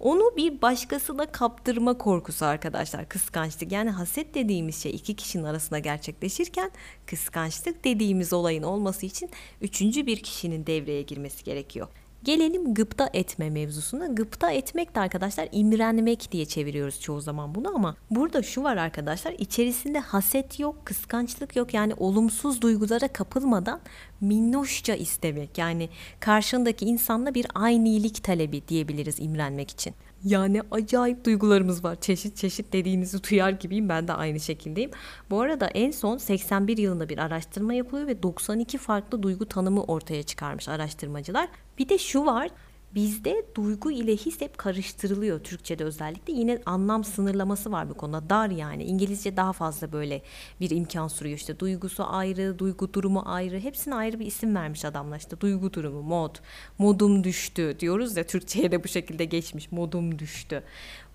onu 0.00 0.36
bir 0.36 0.62
başkasına 0.62 1.26
kaptırma 1.26 1.98
korkusu 1.98 2.44
arkadaşlar 2.44 3.08
kıskançlık. 3.08 3.72
Yani 3.72 3.90
haset 3.90 4.34
dediğimiz 4.34 4.82
şey 4.82 4.92
iki 4.92 5.16
kişinin 5.16 5.44
arasında 5.44 5.78
gerçekleşirken 5.78 6.70
kıskançlık 7.06 7.84
dediğimiz 7.84 8.32
olayın 8.32 8.62
olması 8.62 9.06
için 9.06 9.30
üçüncü 9.60 10.06
bir 10.06 10.16
kişinin 10.16 10.66
devreye 10.66 11.02
girmesi 11.02 11.44
gerekiyor. 11.44 11.88
Gelelim 12.24 12.74
gıpta 12.74 13.10
etme 13.12 13.50
mevzusuna. 13.50 14.06
Gıpta 14.06 14.50
etmek 14.50 14.94
de 14.94 15.00
arkadaşlar 15.00 15.48
imrenmek 15.52 16.32
diye 16.32 16.44
çeviriyoruz 16.46 17.00
çoğu 17.00 17.20
zaman 17.20 17.54
bunu 17.54 17.74
ama 17.74 17.96
burada 18.10 18.42
şu 18.42 18.62
var 18.62 18.76
arkadaşlar 18.76 19.32
içerisinde 19.32 19.98
haset 19.98 20.60
yok, 20.60 20.86
kıskançlık 20.86 21.56
yok 21.56 21.74
yani 21.74 21.94
olumsuz 21.96 22.62
duygulara 22.62 23.08
kapılmadan 23.08 23.80
minnoşça 24.20 24.94
istemek 24.94 25.58
yani 25.58 25.88
karşındaki 26.20 26.84
insanla 26.84 27.34
bir 27.34 27.46
aynilik 27.54 28.24
talebi 28.24 28.68
diyebiliriz 28.68 29.20
imrenmek 29.20 29.70
için. 29.70 29.94
Yani 30.26 30.62
acayip 30.70 31.24
duygularımız 31.24 31.84
var. 31.84 32.00
Çeşit 32.00 32.36
çeşit 32.36 32.72
dediğinizi 32.72 33.24
duyar 33.30 33.50
gibiyim. 33.50 33.88
Ben 33.88 34.08
de 34.08 34.12
aynı 34.12 34.40
şekildeyim. 34.40 34.90
Bu 35.30 35.40
arada 35.40 35.66
en 35.66 35.90
son 35.90 36.16
81 36.16 36.78
yılında 36.78 37.08
bir 37.08 37.18
araştırma 37.18 37.74
yapılıyor 37.74 38.06
ve 38.06 38.22
92 38.22 38.78
farklı 38.78 39.22
duygu 39.22 39.46
tanımı 39.46 39.84
ortaya 39.84 40.22
çıkarmış 40.22 40.68
araştırmacılar. 40.68 41.48
Bir 41.78 41.88
de 41.88 41.98
şu 41.98 42.26
var 42.26 42.50
Bizde 42.96 43.46
duygu 43.54 43.90
ile 43.90 44.16
his 44.16 44.40
hep 44.40 44.58
karıştırılıyor 44.58 45.40
Türkçe'de 45.40 45.84
özellikle. 45.84 46.32
Yine 46.32 46.62
anlam 46.66 47.04
sınırlaması 47.04 47.72
var 47.72 47.90
bu 47.90 47.94
konuda. 47.94 48.30
Dar 48.30 48.50
yani. 48.50 48.84
İngilizce 48.84 49.36
daha 49.36 49.52
fazla 49.52 49.92
böyle 49.92 50.22
bir 50.60 50.70
imkan 50.70 51.08
sürüyor. 51.08 51.36
İşte 51.36 51.58
duygusu 51.58 52.04
ayrı, 52.06 52.58
duygu 52.58 52.92
durumu 52.92 53.22
ayrı. 53.26 53.60
Hepsine 53.60 53.94
ayrı 53.94 54.20
bir 54.20 54.26
isim 54.26 54.54
vermiş 54.54 54.84
adamlar. 54.84 55.18
İşte 55.18 55.40
duygu 55.40 55.72
durumu, 55.72 56.02
mod, 56.02 56.36
modum 56.78 57.24
düştü 57.24 57.76
diyoruz 57.80 58.16
ya 58.16 58.26
Türkçe'ye 58.26 58.72
de 58.72 58.84
bu 58.84 58.88
şekilde 58.88 59.24
geçmiş. 59.24 59.72
Modum 59.72 60.18
düştü. 60.18 60.62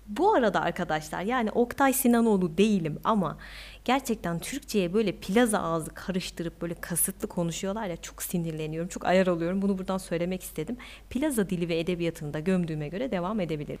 Bu 0.06 0.34
arada 0.34 0.60
arkadaşlar 0.60 1.22
yani 1.22 1.50
Oktay 1.50 1.92
Sinanoğlu 1.92 2.58
değilim 2.58 2.98
ama 3.04 3.38
gerçekten 3.84 4.38
Türkçe'ye 4.38 4.94
böyle 4.94 5.12
plaza 5.12 5.58
ağzı 5.62 5.90
karıştırıp 5.94 6.62
böyle 6.62 6.74
kasıtlı 6.74 7.28
konuşuyorlar 7.28 7.86
ya 7.86 7.96
çok 7.96 8.22
sinirleniyorum. 8.22 8.88
Çok 8.88 9.04
ayar 9.04 9.26
oluyorum. 9.26 9.62
Bunu 9.62 9.78
buradan 9.78 9.98
söylemek 9.98 10.42
istedim. 10.42 10.76
Plaza 11.10 11.50
dili 11.50 11.68
ve 11.68 11.78
edebiyatını 11.78 12.34
da 12.34 12.40
gömdüğüme 12.40 12.88
göre 12.88 13.10
devam 13.10 13.40
edebilirim. 13.40 13.80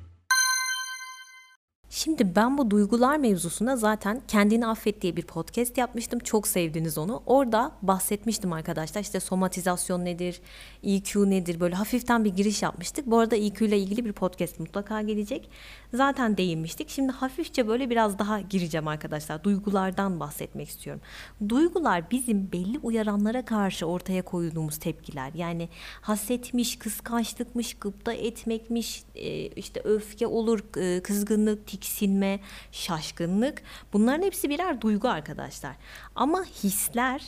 Şimdi 2.03 2.35
ben 2.35 2.57
bu 2.57 2.71
duygular 2.71 3.17
mevzusunda 3.17 3.75
zaten 3.75 4.21
kendini 4.27 4.67
affet 4.67 5.01
diye 5.01 5.15
bir 5.15 5.21
podcast 5.21 5.77
yapmıştım. 5.77 6.19
Çok 6.19 6.47
sevdiniz 6.47 6.97
onu. 6.97 7.23
Orada 7.25 7.71
bahsetmiştim 7.81 8.53
arkadaşlar. 8.53 9.01
İşte 9.01 9.19
somatizasyon 9.19 10.05
nedir, 10.05 10.41
EQ 10.83 11.29
nedir 11.29 11.59
böyle 11.59 11.75
hafiften 11.75 12.25
bir 12.25 12.29
giriş 12.29 12.61
yapmıştık. 12.61 13.05
Bu 13.05 13.19
arada 13.19 13.35
EQ 13.35 13.65
ile 13.65 13.79
ilgili 13.79 14.05
bir 14.05 14.13
podcast 14.13 14.59
mutlaka 14.59 15.01
gelecek. 15.01 15.49
Zaten 15.93 16.37
değinmiştik. 16.37 16.89
Şimdi 16.89 17.11
hafifçe 17.11 17.67
böyle 17.67 17.89
biraz 17.89 18.19
daha 18.19 18.39
gireceğim 18.41 18.87
arkadaşlar. 18.87 19.43
Duygulardan 19.43 20.19
bahsetmek 20.19 20.69
istiyorum. 20.69 21.01
Duygular 21.49 22.11
bizim 22.11 22.51
belli 22.51 22.79
uyaranlara 22.79 23.45
karşı 23.45 23.85
ortaya 23.85 24.21
koyduğumuz 24.21 24.77
tepkiler. 24.77 25.31
Yani 25.33 25.69
hasetmiş, 26.01 26.75
kıskançlıkmış, 26.79 27.73
gıpta 27.73 28.13
etmekmiş, 28.13 29.03
e, 29.15 29.47
işte 29.47 29.81
öfke 29.83 30.27
olur, 30.27 30.77
e, 30.77 31.01
kızgınlık, 31.01 31.67
tiksinme, 31.91 32.39
şaşkınlık. 32.71 33.61
Bunların 33.93 34.23
hepsi 34.25 34.49
birer 34.49 34.81
duygu 34.81 35.09
arkadaşlar. 35.09 35.75
Ama 36.15 36.43
hisler 36.43 37.21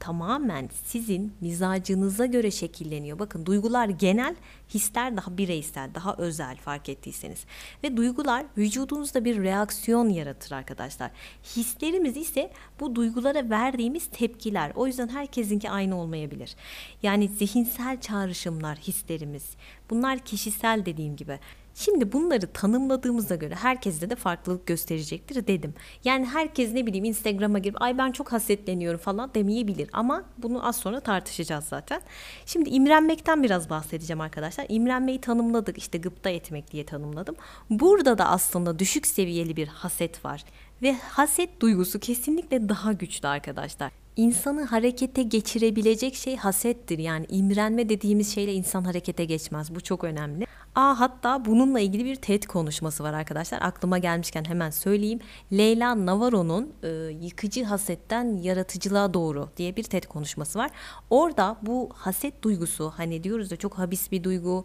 tamamen 0.00 0.68
sizin 0.84 1.32
mizacınıza 1.40 2.26
göre 2.26 2.50
şekilleniyor. 2.50 3.18
Bakın 3.18 3.46
duygular 3.46 3.88
genel, 3.88 4.34
hisler 4.74 5.16
daha 5.16 5.38
bireysel, 5.38 5.94
daha 5.94 6.14
özel 6.18 6.56
fark 6.56 6.88
ettiyseniz. 6.88 7.44
Ve 7.84 7.96
duygular 7.96 8.46
vücudunuzda 8.56 9.24
bir 9.24 9.42
reaksiyon 9.42 10.08
yaratır 10.08 10.52
arkadaşlar. 10.52 11.10
Hislerimiz 11.56 12.16
ise 12.16 12.52
bu 12.80 12.94
duygulara 12.94 13.50
verdiğimiz 13.50 14.06
tepkiler. 14.06 14.72
O 14.74 14.86
yüzden 14.86 15.08
herkesinki 15.08 15.70
aynı 15.70 15.96
olmayabilir. 15.96 16.56
Yani 17.02 17.28
zihinsel 17.28 18.00
çağrışımlar, 18.00 18.78
hislerimiz. 18.78 19.44
Bunlar 19.90 20.18
kişisel 20.18 20.86
dediğim 20.86 21.16
gibi. 21.16 21.38
Şimdi 21.74 22.12
bunları 22.12 22.52
tanımladığımıza 22.52 23.36
göre 23.36 23.54
herkeste 23.54 24.10
de 24.10 24.16
farklılık 24.16 24.66
gösterecektir 24.66 25.46
dedim. 25.46 25.74
Yani 26.04 26.26
herkes 26.26 26.72
ne 26.72 26.86
bileyim 26.86 27.04
Instagram'a 27.04 27.58
girip 27.58 27.82
ay 27.82 27.98
ben 27.98 28.12
çok 28.12 28.32
hasetleniyorum 28.32 29.00
falan 29.00 29.34
demeyebilir 29.34 29.90
ama 29.92 30.24
bunu 30.38 30.68
az 30.68 30.76
sonra 30.76 31.00
tartışacağız 31.00 31.64
zaten. 31.64 32.00
Şimdi 32.46 32.70
imrenmekten 32.70 33.42
biraz 33.42 33.70
bahsedeceğim 33.70 34.20
arkadaşlar. 34.20 34.66
İmrenmeyi 34.68 35.20
tanımladık 35.20 35.78
işte 35.78 35.98
gıpta 35.98 36.30
etmek 36.30 36.72
diye 36.72 36.86
tanımladım. 36.86 37.36
Burada 37.70 38.18
da 38.18 38.28
aslında 38.28 38.78
düşük 38.78 39.06
seviyeli 39.06 39.56
bir 39.56 39.68
haset 39.68 40.24
var 40.24 40.44
ve 40.82 40.92
haset 40.92 41.60
duygusu 41.60 41.98
kesinlikle 41.98 42.68
daha 42.68 42.92
güçlü 42.92 43.28
arkadaşlar. 43.28 43.92
İnsanı 44.16 44.64
harekete 44.64 45.22
geçirebilecek 45.22 46.14
şey 46.14 46.36
hasettir. 46.36 46.98
Yani 46.98 47.26
imrenme 47.28 47.88
dediğimiz 47.88 48.34
şeyle 48.34 48.52
insan 48.52 48.84
harekete 48.84 49.24
geçmez. 49.24 49.74
Bu 49.74 49.80
çok 49.80 50.04
önemli. 50.04 50.46
Aa 50.74 51.00
hatta 51.00 51.44
bununla 51.44 51.80
ilgili 51.80 52.04
bir 52.04 52.16
TED 52.16 52.42
konuşması 52.42 53.04
var 53.04 53.12
arkadaşlar. 53.12 53.62
Aklıma 53.62 53.98
gelmişken 53.98 54.44
hemen 54.44 54.70
söyleyeyim. 54.70 55.18
Leyla 55.52 56.06
Navarro'nun 56.06 56.72
e, 56.82 56.88
Yıkıcı 57.20 57.64
Hasetten 57.64 58.36
Yaratıcılığa 58.36 59.14
Doğru 59.14 59.48
diye 59.56 59.76
bir 59.76 59.82
TED 59.82 60.04
konuşması 60.04 60.58
var. 60.58 60.70
Orada 61.10 61.56
bu 61.62 61.88
haset 61.94 62.42
duygusu 62.42 62.92
hani 62.96 63.24
diyoruz 63.24 63.50
da 63.50 63.56
çok 63.56 63.78
habis 63.78 64.12
bir 64.12 64.24
duygu, 64.24 64.64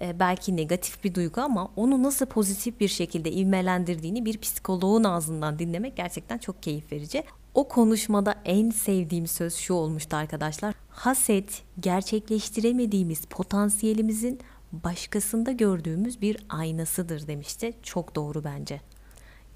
e, 0.00 0.20
belki 0.20 0.56
negatif 0.56 1.04
bir 1.04 1.14
duygu 1.14 1.40
ama 1.40 1.68
onu 1.76 2.02
nasıl 2.02 2.26
pozitif 2.26 2.80
bir 2.80 2.88
şekilde 2.88 3.32
ivmelendirdiğini 3.32 4.24
bir 4.24 4.38
psikoloğun 4.38 5.04
ağzından 5.04 5.58
dinlemek 5.58 5.96
gerçekten 5.96 6.38
çok 6.38 6.62
keyif 6.62 6.92
verici. 6.92 7.24
O 7.54 7.68
konuşmada 7.68 8.34
en 8.44 8.70
sevdiğim 8.70 9.26
söz 9.26 9.54
şu 9.54 9.74
olmuştu 9.74 10.16
arkadaşlar. 10.16 10.74
Haset 10.88 11.62
gerçekleştiremediğimiz 11.80 13.24
potansiyelimizin 13.24 14.40
başkasında 14.84 15.52
gördüğümüz 15.52 16.20
bir 16.20 16.36
aynasıdır 16.48 17.26
demişti. 17.26 17.72
Çok 17.82 18.14
doğru 18.14 18.44
bence. 18.44 18.80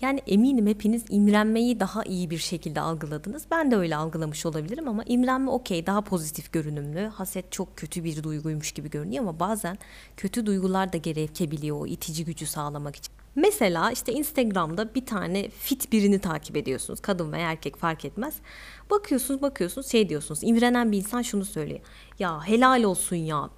Yani 0.00 0.20
eminim 0.26 0.66
hepiniz 0.66 1.04
imrenmeyi 1.08 1.80
daha 1.80 2.04
iyi 2.04 2.30
bir 2.30 2.38
şekilde 2.38 2.80
algıladınız. 2.80 3.44
Ben 3.50 3.70
de 3.70 3.76
öyle 3.76 3.96
algılamış 3.96 4.46
olabilirim 4.46 4.88
ama 4.88 5.04
imrenme 5.04 5.50
okey 5.50 5.86
daha 5.86 6.00
pozitif 6.00 6.52
görünümlü. 6.52 7.06
Haset 7.06 7.52
çok 7.52 7.76
kötü 7.76 8.04
bir 8.04 8.22
duyguymuş 8.22 8.72
gibi 8.72 8.90
görünüyor 8.90 9.22
ama 9.22 9.40
bazen 9.40 9.78
kötü 10.16 10.46
duygular 10.46 10.92
da 10.92 10.96
gerekebiliyor 10.96 11.80
o 11.80 11.86
itici 11.86 12.24
gücü 12.24 12.46
sağlamak 12.46 12.96
için. 12.96 13.19
Mesela 13.34 13.90
işte 13.90 14.12
Instagram'da 14.12 14.94
bir 14.94 15.06
tane 15.06 15.48
fit 15.50 15.92
birini 15.92 16.18
takip 16.18 16.56
ediyorsunuz. 16.56 17.00
Kadın 17.00 17.32
veya 17.32 17.50
erkek 17.50 17.76
fark 17.76 18.04
etmez. 18.04 18.34
Bakıyorsunuz 18.90 19.42
bakıyorsunuz 19.42 19.86
şey 19.90 20.08
diyorsunuz. 20.08 20.40
İmrenen 20.42 20.92
bir 20.92 20.98
insan 20.98 21.22
şunu 21.22 21.44
söylüyor. 21.44 21.80
Ya 22.18 22.42
helal 22.46 22.82
olsun 22.82 23.16
ya. 23.16 23.50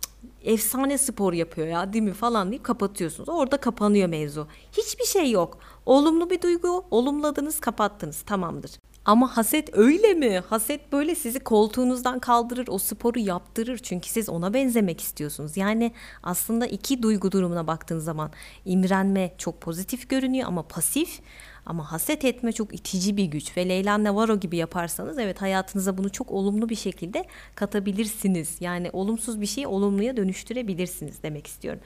efsane 0.44 0.98
spor 0.98 1.32
yapıyor 1.32 1.66
ya 1.66 1.92
değil 1.92 2.04
mi 2.04 2.12
falan 2.12 2.50
deyip 2.50 2.64
kapatıyorsunuz. 2.64 3.28
Orada 3.28 3.56
kapanıyor 3.56 4.08
mevzu. 4.08 4.48
Hiçbir 4.72 5.04
şey 5.04 5.30
yok. 5.30 5.58
Olumlu 5.86 6.30
bir 6.30 6.42
duygu, 6.42 6.84
olumladınız, 6.90 7.60
kapattınız. 7.60 8.22
Tamamdır. 8.22 8.70
Ama 9.04 9.36
haset 9.36 9.76
öyle 9.78 10.14
mi? 10.14 10.38
Haset 10.38 10.92
böyle 10.92 11.14
sizi 11.14 11.40
koltuğunuzdan 11.40 12.18
kaldırır, 12.18 12.68
o 12.68 12.78
sporu 12.78 13.18
yaptırır. 13.18 13.78
Çünkü 13.78 14.08
siz 14.08 14.28
ona 14.28 14.54
benzemek 14.54 15.00
istiyorsunuz. 15.00 15.56
Yani 15.56 15.92
aslında 16.22 16.66
iki 16.66 17.02
duygu 17.02 17.32
durumuna 17.32 17.66
baktığınız 17.66 18.04
zaman 18.04 18.30
imrenme 18.64 19.34
çok 19.38 19.60
pozitif 19.60 20.08
görünüyor 20.08 20.48
ama 20.48 20.62
pasif. 20.62 21.20
Ama 21.66 21.92
haset 21.92 22.24
etme 22.24 22.52
çok 22.52 22.74
itici 22.74 23.16
bir 23.16 23.24
güç 23.24 23.56
ve 23.56 23.68
Leyla 23.68 24.04
Navarro 24.04 24.40
gibi 24.40 24.56
yaparsanız 24.56 25.18
evet 25.18 25.42
hayatınıza 25.42 25.98
bunu 25.98 26.12
çok 26.12 26.30
olumlu 26.30 26.68
bir 26.68 26.76
şekilde 26.76 27.24
katabilirsiniz. 27.54 28.56
Yani 28.60 28.90
olumsuz 28.92 29.40
bir 29.40 29.46
şeyi 29.46 29.66
olumluya 29.66 30.16
dönüştürebilirsiniz 30.16 31.22
demek 31.22 31.46
istiyorum. 31.46 31.80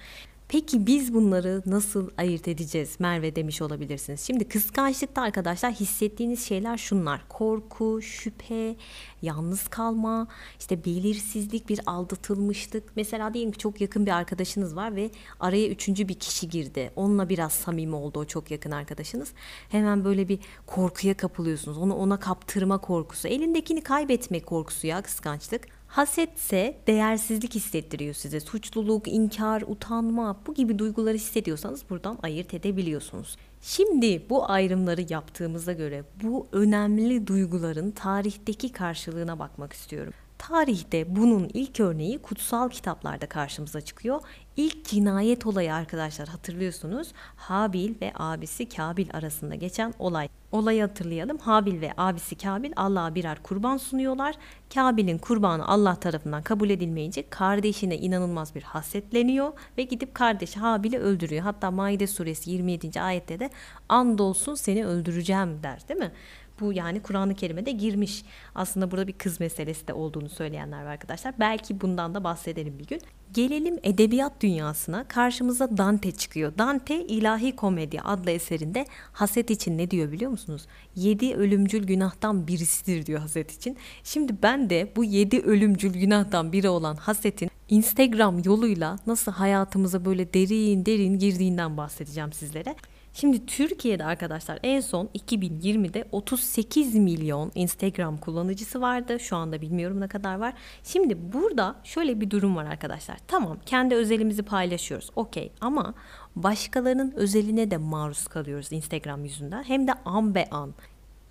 Peki 0.48 0.86
biz 0.86 1.14
bunları 1.14 1.62
nasıl 1.66 2.10
ayırt 2.18 2.48
edeceğiz 2.48 2.96
Merve 2.98 3.36
demiş 3.36 3.62
olabilirsiniz. 3.62 4.20
Şimdi 4.20 4.48
kıskançlıkta 4.48 5.22
arkadaşlar 5.22 5.72
hissettiğiniz 5.72 6.46
şeyler 6.46 6.76
şunlar. 6.76 7.28
Korku, 7.28 8.02
şüphe, 8.02 8.76
yalnız 9.22 9.68
kalma, 9.68 10.28
işte 10.58 10.84
belirsizlik, 10.84 11.68
bir 11.68 11.80
aldatılmışlık. 11.86 12.84
Mesela 12.96 13.34
diyelim 13.34 13.52
ki 13.52 13.58
çok 13.58 13.80
yakın 13.80 14.06
bir 14.06 14.10
arkadaşınız 14.10 14.76
var 14.76 14.96
ve 14.96 15.10
araya 15.40 15.68
üçüncü 15.68 16.08
bir 16.08 16.14
kişi 16.14 16.48
girdi. 16.48 16.90
Onunla 16.96 17.28
biraz 17.28 17.52
samimi 17.52 17.94
oldu 17.94 18.18
o 18.18 18.24
çok 18.24 18.50
yakın 18.50 18.70
arkadaşınız. 18.70 19.32
Hemen 19.68 20.04
böyle 20.04 20.28
bir 20.28 20.38
korkuya 20.66 21.16
kapılıyorsunuz. 21.16 21.78
Onu 21.78 21.94
ona 21.94 22.20
kaptırma 22.20 22.78
korkusu. 22.78 23.28
Elindekini 23.28 23.80
kaybetme 23.80 24.40
korkusu 24.40 24.86
ya 24.86 25.02
kıskançlık. 25.02 25.75
Hasetse 25.96 26.76
değersizlik 26.86 27.54
hissettiriyor 27.54 28.14
size. 28.14 28.40
Suçluluk, 28.40 29.08
inkar, 29.08 29.62
utanma 29.62 30.40
bu 30.46 30.54
gibi 30.54 30.78
duyguları 30.78 31.14
hissediyorsanız 31.14 31.90
buradan 31.90 32.18
ayırt 32.22 32.54
edebiliyorsunuz. 32.54 33.36
Şimdi 33.60 34.30
bu 34.30 34.50
ayrımları 34.50 35.06
yaptığımıza 35.08 35.72
göre 35.72 36.04
bu 36.22 36.46
önemli 36.52 37.26
duyguların 37.26 37.90
tarihteki 37.90 38.72
karşılığına 38.72 39.38
bakmak 39.38 39.72
istiyorum. 39.72 40.12
Tarihte 40.38 41.16
bunun 41.16 41.50
ilk 41.54 41.80
örneği 41.80 42.18
kutsal 42.18 42.68
kitaplarda 42.68 43.26
karşımıza 43.26 43.80
çıkıyor. 43.80 44.20
İlk 44.56 44.84
cinayet 44.84 45.46
olayı 45.46 45.74
arkadaşlar 45.74 46.28
hatırlıyorsunuz. 46.28 47.12
Habil 47.36 48.00
ve 48.00 48.12
abisi 48.14 48.68
Kabil 48.68 49.08
arasında 49.12 49.54
geçen 49.54 49.94
olay. 49.98 50.28
Olayı 50.52 50.82
hatırlayalım. 50.82 51.38
Habil 51.38 51.80
ve 51.80 51.92
abisi 51.96 52.36
Kabil 52.36 52.72
Allah'a 52.76 53.14
birer 53.14 53.42
kurban 53.42 53.76
sunuyorlar. 53.76 54.34
Kabil'in 54.74 55.18
kurbanı 55.18 55.68
Allah 55.68 55.94
tarafından 55.94 56.42
kabul 56.42 56.70
edilmeyince 56.70 57.30
kardeşine 57.30 57.96
inanılmaz 57.96 58.54
bir 58.54 58.62
hasetleniyor 58.62 59.52
ve 59.78 59.82
gidip 59.82 60.14
kardeşi 60.14 60.60
Habil'i 60.60 60.98
öldürüyor. 60.98 61.42
Hatta 61.42 61.70
Maide 61.70 62.06
suresi 62.06 62.50
27. 62.50 63.00
ayette 63.00 63.40
de 63.40 63.50
andolsun 63.88 64.54
seni 64.54 64.86
öldüreceğim 64.86 65.62
der 65.62 65.88
değil 65.88 66.00
mi? 66.00 66.12
Bu 66.60 66.72
yani 66.72 67.02
Kur'an-ı 67.02 67.34
Kerim'e 67.34 67.66
de 67.66 67.70
girmiş. 67.70 68.24
Aslında 68.54 68.90
burada 68.90 69.06
bir 69.06 69.12
kız 69.12 69.40
meselesi 69.40 69.88
de 69.88 69.92
olduğunu 69.92 70.28
söyleyenler 70.28 70.84
var 70.84 70.90
arkadaşlar. 70.90 71.34
Belki 71.40 71.80
bundan 71.80 72.14
da 72.14 72.24
bahsedelim 72.24 72.78
bir 72.78 72.86
gün. 72.86 73.00
Gelelim 73.32 73.78
edebiyat 73.82 74.32
dünyasına. 74.40 75.08
Karşımıza 75.08 75.76
Dante 75.76 76.12
çıkıyor. 76.12 76.52
Dante 76.58 77.06
İlahi 77.06 77.56
Komedi 77.56 78.00
adlı 78.00 78.30
eserinde 78.30 78.86
haset 79.12 79.50
için 79.50 79.78
ne 79.78 79.90
diyor 79.90 80.12
biliyor 80.12 80.30
musunuz? 80.30 80.66
Yedi 80.94 81.34
ölümcül 81.34 81.86
günahtan 81.86 82.46
birisidir 82.46 83.06
diyor 83.06 83.20
haset 83.20 83.52
için. 83.52 83.76
Şimdi 84.04 84.34
ben 84.42 84.70
de 84.70 84.92
bu 84.96 85.04
yedi 85.04 85.40
ölümcül 85.40 85.92
günahtan 85.92 86.52
biri 86.52 86.68
olan 86.68 86.96
hasetin 86.96 87.50
Instagram 87.68 88.38
yoluyla 88.44 88.98
nasıl 89.06 89.32
hayatımıza 89.32 90.04
böyle 90.04 90.34
derin 90.34 90.86
derin 90.86 91.18
girdiğinden 91.18 91.76
bahsedeceğim 91.76 92.32
sizlere. 92.32 92.76
Şimdi 93.20 93.46
Türkiye'de 93.46 94.04
arkadaşlar 94.04 94.58
en 94.62 94.80
son 94.80 95.08
2020'de 95.14 96.04
38 96.12 96.94
milyon 96.94 97.52
Instagram 97.54 98.16
kullanıcısı 98.16 98.80
vardı. 98.80 99.20
Şu 99.20 99.36
anda 99.36 99.60
bilmiyorum 99.60 100.00
ne 100.00 100.08
kadar 100.08 100.34
var. 100.36 100.54
Şimdi 100.84 101.32
burada 101.32 101.76
şöyle 101.84 102.20
bir 102.20 102.30
durum 102.30 102.56
var 102.56 102.64
arkadaşlar. 102.64 103.16
Tamam 103.28 103.58
kendi 103.66 103.94
özelimizi 103.94 104.42
paylaşıyoruz. 104.42 105.10
Okey 105.16 105.52
ama 105.60 105.94
başkalarının 106.36 107.12
özeline 107.16 107.70
de 107.70 107.76
maruz 107.76 108.26
kalıyoruz 108.26 108.72
Instagram 108.72 109.24
yüzünden. 109.24 109.62
Hem 109.62 109.86
de 109.86 109.92
an 110.04 110.34
be 110.34 110.48
an. 110.50 110.74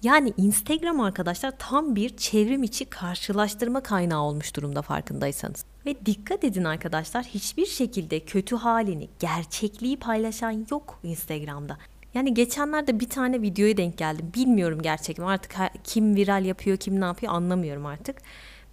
Yani 0.04 0.34
Instagram 0.38 1.00
arkadaşlar 1.00 1.54
tam 1.60 1.96
bir 1.96 2.18
çevrim 2.18 2.63
içi 2.63 2.86
karşılaştırma 2.86 3.84
kaynağı 3.84 4.22
olmuş 4.22 4.56
durumda 4.56 4.82
farkındaysanız. 4.82 5.65
Ve 5.86 6.06
dikkat 6.06 6.44
edin 6.44 6.63
arkadaşlar 6.63 7.24
hiçbir 7.24 7.65
şekilde 7.65 8.20
kötü 8.20 8.56
halini, 8.56 9.10
gerçekliği 9.20 9.98
paylaşan 9.98 10.65
yok 10.72 11.00
Instagram'da. 11.04 11.77
Yani 12.13 12.34
geçenlerde 12.34 13.00
bir 13.00 13.10
tane 13.10 13.42
videoya 13.42 13.77
denk 13.77 13.98
geldim. 13.98 14.32
Bilmiyorum 14.36 14.82
gerçekten 14.82 15.24
artık 15.24 15.56
kim 15.84 16.15
viral 16.15 16.46
yapıyor, 16.46 16.77
kim 16.77 17.01
ne 17.01 17.06
yapıyor 17.06 17.34
anlamıyorum 17.34 17.86
artık. 17.86 18.18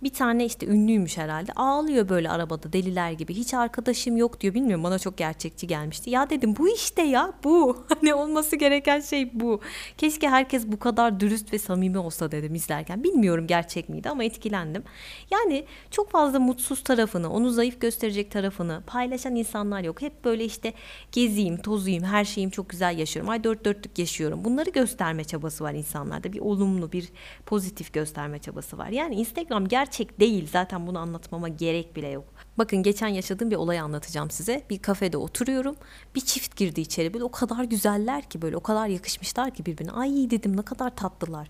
Bir 0.03 0.13
tane 0.13 0.45
işte 0.45 0.67
ünlüymüş 0.67 1.19
herhalde. 1.19 1.53
Ağlıyor 1.53 2.09
böyle 2.09 2.31
arabada 2.31 2.73
deliler 2.73 3.13
gibi. 3.13 3.35
Hiç 3.35 3.55
arkadaşım 3.55 4.17
yok 4.17 4.41
diyor. 4.41 4.55
Bilmiyorum 4.55 4.85
bana 4.85 4.99
çok 4.99 5.17
gerçekçi 5.17 5.67
gelmişti. 5.67 6.11
Ya 6.11 6.31
dedim 6.31 6.57
bu 6.57 6.69
işte 6.69 7.03
ya 7.03 7.33
bu. 7.45 7.85
Hani 8.03 8.15
olması 8.15 8.57
gereken 8.57 9.01
şey 9.01 9.41
bu. 9.41 9.61
Keşke 9.99 10.29
herkes 10.29 10.67
bu 10.67 10.79
kadar 10.79 11.21
dürüst 11.21 11.53
ve 11.53 11.59
samimi 11.59 11.99
olsa 11.99 12.33
dedim 12.33 12.55
izlerken. 12.55 13.05
Bilmiyorum 13.05 13.47
gerçek 13.47 13.89
miydi 13.89 14.11
ama 14.11 14.25
etkilendim. 14.25 14.83
Yani 15.31 15.65
çok 15.91 16.11
fazla 16.11 16.39
mutsuz 16.39 16.85
tarafını, 16.85 17.33
onu 17.33 17.51
zayıf 17.51 17.81
gösterecek 17.81 18.31
tarafını 18.31 18.83
paylaşan 18.87 19.37
insanlar 19.37 19.81
yok. 19.81 20.03
Hep 20.03 20.25
böyle 20.25 20.45
işte 20.45 20.73
gezeyim, 21.13 21.63
tozuyum, 21.63 22.05
her 22.05 22.25
şeyim 22.25 22.51
çok 22.51 22.69
güzel 22.69 22.99
yaşıyorum. 22.99 23.31
Ay 23.31 23.45
dört 23.45 23.65
dörtlük 23.65 23.99
yaşıyorum. 23.99 24.45
Bunları 24.45 24.71
gösterme 24.71 25.25
çabası 25.25 25.65
var 25.65 25.73
insanlarda. 25.73 26.33
Bir 26.33 26.41
olumlu, 26.41 26.93
bir 26.93 27.09
pozitif 27.47 27.93
gösterme 27.93 28.39
çabası 28.39 28.79
var. 28.79 28.89
Yani 28.89 29.15
Instagram 29.15 29.69
gerçekten 29.69 29.92
gerçek 29.93 30.21
değil. 30.21 30.49
Zaten 30.53 30.87
bunu 30.87 30.99
anlatmama 30.99 31.49
gerek 31.49 31.97
bile 31.97 32.09
yok. 32.09 32.32
Bakın 32.59 32.83
geçen 32.83 33.09
yaşadığım 33.09 33.51
bir 33.51 33.57
olayı 33.57 33.83
anlatacağım 33.83 34.31
size. 34.31 34.63
Bir 34.71 34.79
kafede 34.79 35.17
oturuyorum. 35.17 35.77
Bir 36.15 36.21
çift 36.21 36.57
girdi 36.57 36.81
içeri. 36.81 37.15
Böyle 37.15 37.25
o 37.25 37.31
kadar 37.31 37.65
güzeller 37.65 38.23
ki 38.23 38.43
böyle 38.43 38.57
o 38.57 38.61
kadar 38.61 38.87
yakışmışlar 38.87 39.51
ki 39.55 39.67
birbirine. 39.67 39.93
Ay 39.93 40.11
dedim 40.31 40.57
ne 40.57 40.63
kadar 40.63 40.97
tatlılar. 40.97 41.49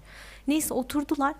Neyse 0.48 0.74
oturdular. 0.74 1.34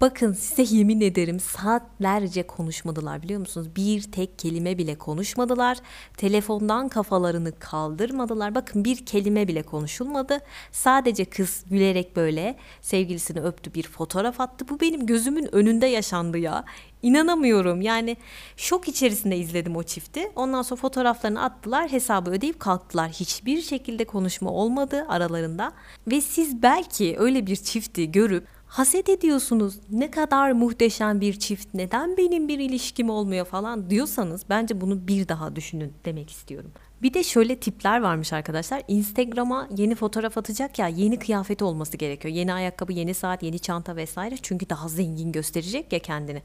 Bakın 0.00 0.32
size 0.32 0.76
yemin 0.76 1.00
ederim 1.00 1.40
saatlerce 1.40 2.46
konuşmadılar 2.46 3.22
biliyor 3.22 3.40
musunuz? 3.40 3.68
Bir 3.76 4.02
tek 4.12 4.38
kelime 4.38 4.78
bile 4.78 4.98
konuşmadılar. 4.98 5.78
Telefondan 6.16 6.88
kafalarını 6.88 7.58
kaldırmadılar. 7.58 8.54
Bakın 8.54 8.84
bir 8.84 9.06
kelime 9.06 9.48
bile 9.48 9.62
konuşulmadı. 9.62 10.38
Sadece 10.72 11.24
kız 11.24 11.64
gülerek 11.70 12.16
böyle 12.16 12.56
sevgilisini 12.82 13.40
öptü 13.40 13.74
bir 13.74 13.82
fotoğraf 13.82 14.40
attı. 14.40 14.68
Bu 14.68 14.80
benim 14.80 15.06
gözümün 15.06 15.54
önünde 15.54 15.86
yaşandı 15.86 16.38
ya. 16.38 16.64
İnanamıyorum 17.02 17.80
yani 17.80 18.16
şok 18.56 18.88
içerisinde 18.88 19.36
izledim 19.36 19.76
o 19.76 19.82
çifti. 19.82 20.32
Ondan 20.36 20.62
sonra 20.62 20.80
fotoğraflarını 20.80 21.42
attılar 21.42 21.92
hesabı 21.92 22.30
ödeyip 22.30 22.60
kalktılar. 22.60 23.10
Hiçbir 23.10 23.62
şekilde 23.62 24.04
konuşma 24.04 24.50
olmadı 24.50 25.06
aralarında. 25.08 25.72
Ve 26.06 26.20
siz 26.20 26.62
belki 26.62 27.16
öyle 27.18 27.46
bir 27.46 27.56
çifti 27.56 28.12
görüp 28.12 28.46
haset 28.66 29.08
ediyorsunuz. 29.08 29.74
Ne 29.90 30.10
kadar 30.10 30.52
muhteşem 30.52 31.20
bir 31.20 31.38
çift. 31.38 31.74
Neden 31.74 32.16
benim 32.16 32.48
bir 32.48 32.58
ilişkim 32.58 33.10
olmuyor 33.10 33.46
falan 33.46 33.90
diyorsanız 33.90 34.42
bence 34.48 34.80
bunu 34.80 35.08
bir 35.08 35.28
daha 35.28 35.56
düşünün 35.56 35.92
demek 36.04 36.30
istiyorum. 36.30 36.70
Bir 37.02 37.14
de 37.14 37.22
şöyle 37.22 37.56
tipler 37.56 38.00
varmış 38.00 38.32
arkadaşlar. 38.32 38.82
Instagram'a 38.88 39.68
yeni 39.76 39.94
fotoğraf 39.94 40.38
atacak 40.38 40.78
ya 40.78 40.88
yeni 40.88 41.18
kıyafeti 41.18 41.64
olması 41.64 41.96
gerekiyor. 41.96 42.34
Yeni 42.34 42.52
ayakkabı, 42.52 42.92
yeni 42.92 43.14
saat, 43.14 43.42
yeni 43.42 43.58
çanta 43.58 43.96
vesaire. 43.96 44.36
Çünkü 44.42 44.70
daha 44.70 44.88
zengin 44.88 45.32
gösterecek 45.32 45.92
ya 45.92 45.98
kendini. 45.98 46.42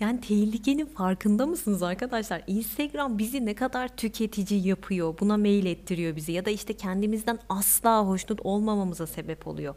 Yani 0.00 0.20
tehlikenin 0.20 0.86
farkında 0.86 1.46
mısınız 1.46 1.82
arkadaşlar? 1.82 2.42
Instagram 2.46 3.18
bizi 3.18 3.46
ne 3.46 3.54
kadar 3.54 3.96
tüketici 3.96 4.68
yapıyor, 4.68 5.14
buna 5.20 5.36
mail 5.36 5.66
ettiriyor 5.66 6.16
bizi 6.16 6.32
ya 6.32 6.44
da 6.44 6.50
işte 6.50 6.72
kendimizden 6.72 7.38
asla 7.48 8.06
hoşnut 8.06 8.40
olmamamıza 8.44 9.06
sebep 9.06 9.46
oluyor. 9.46 9.74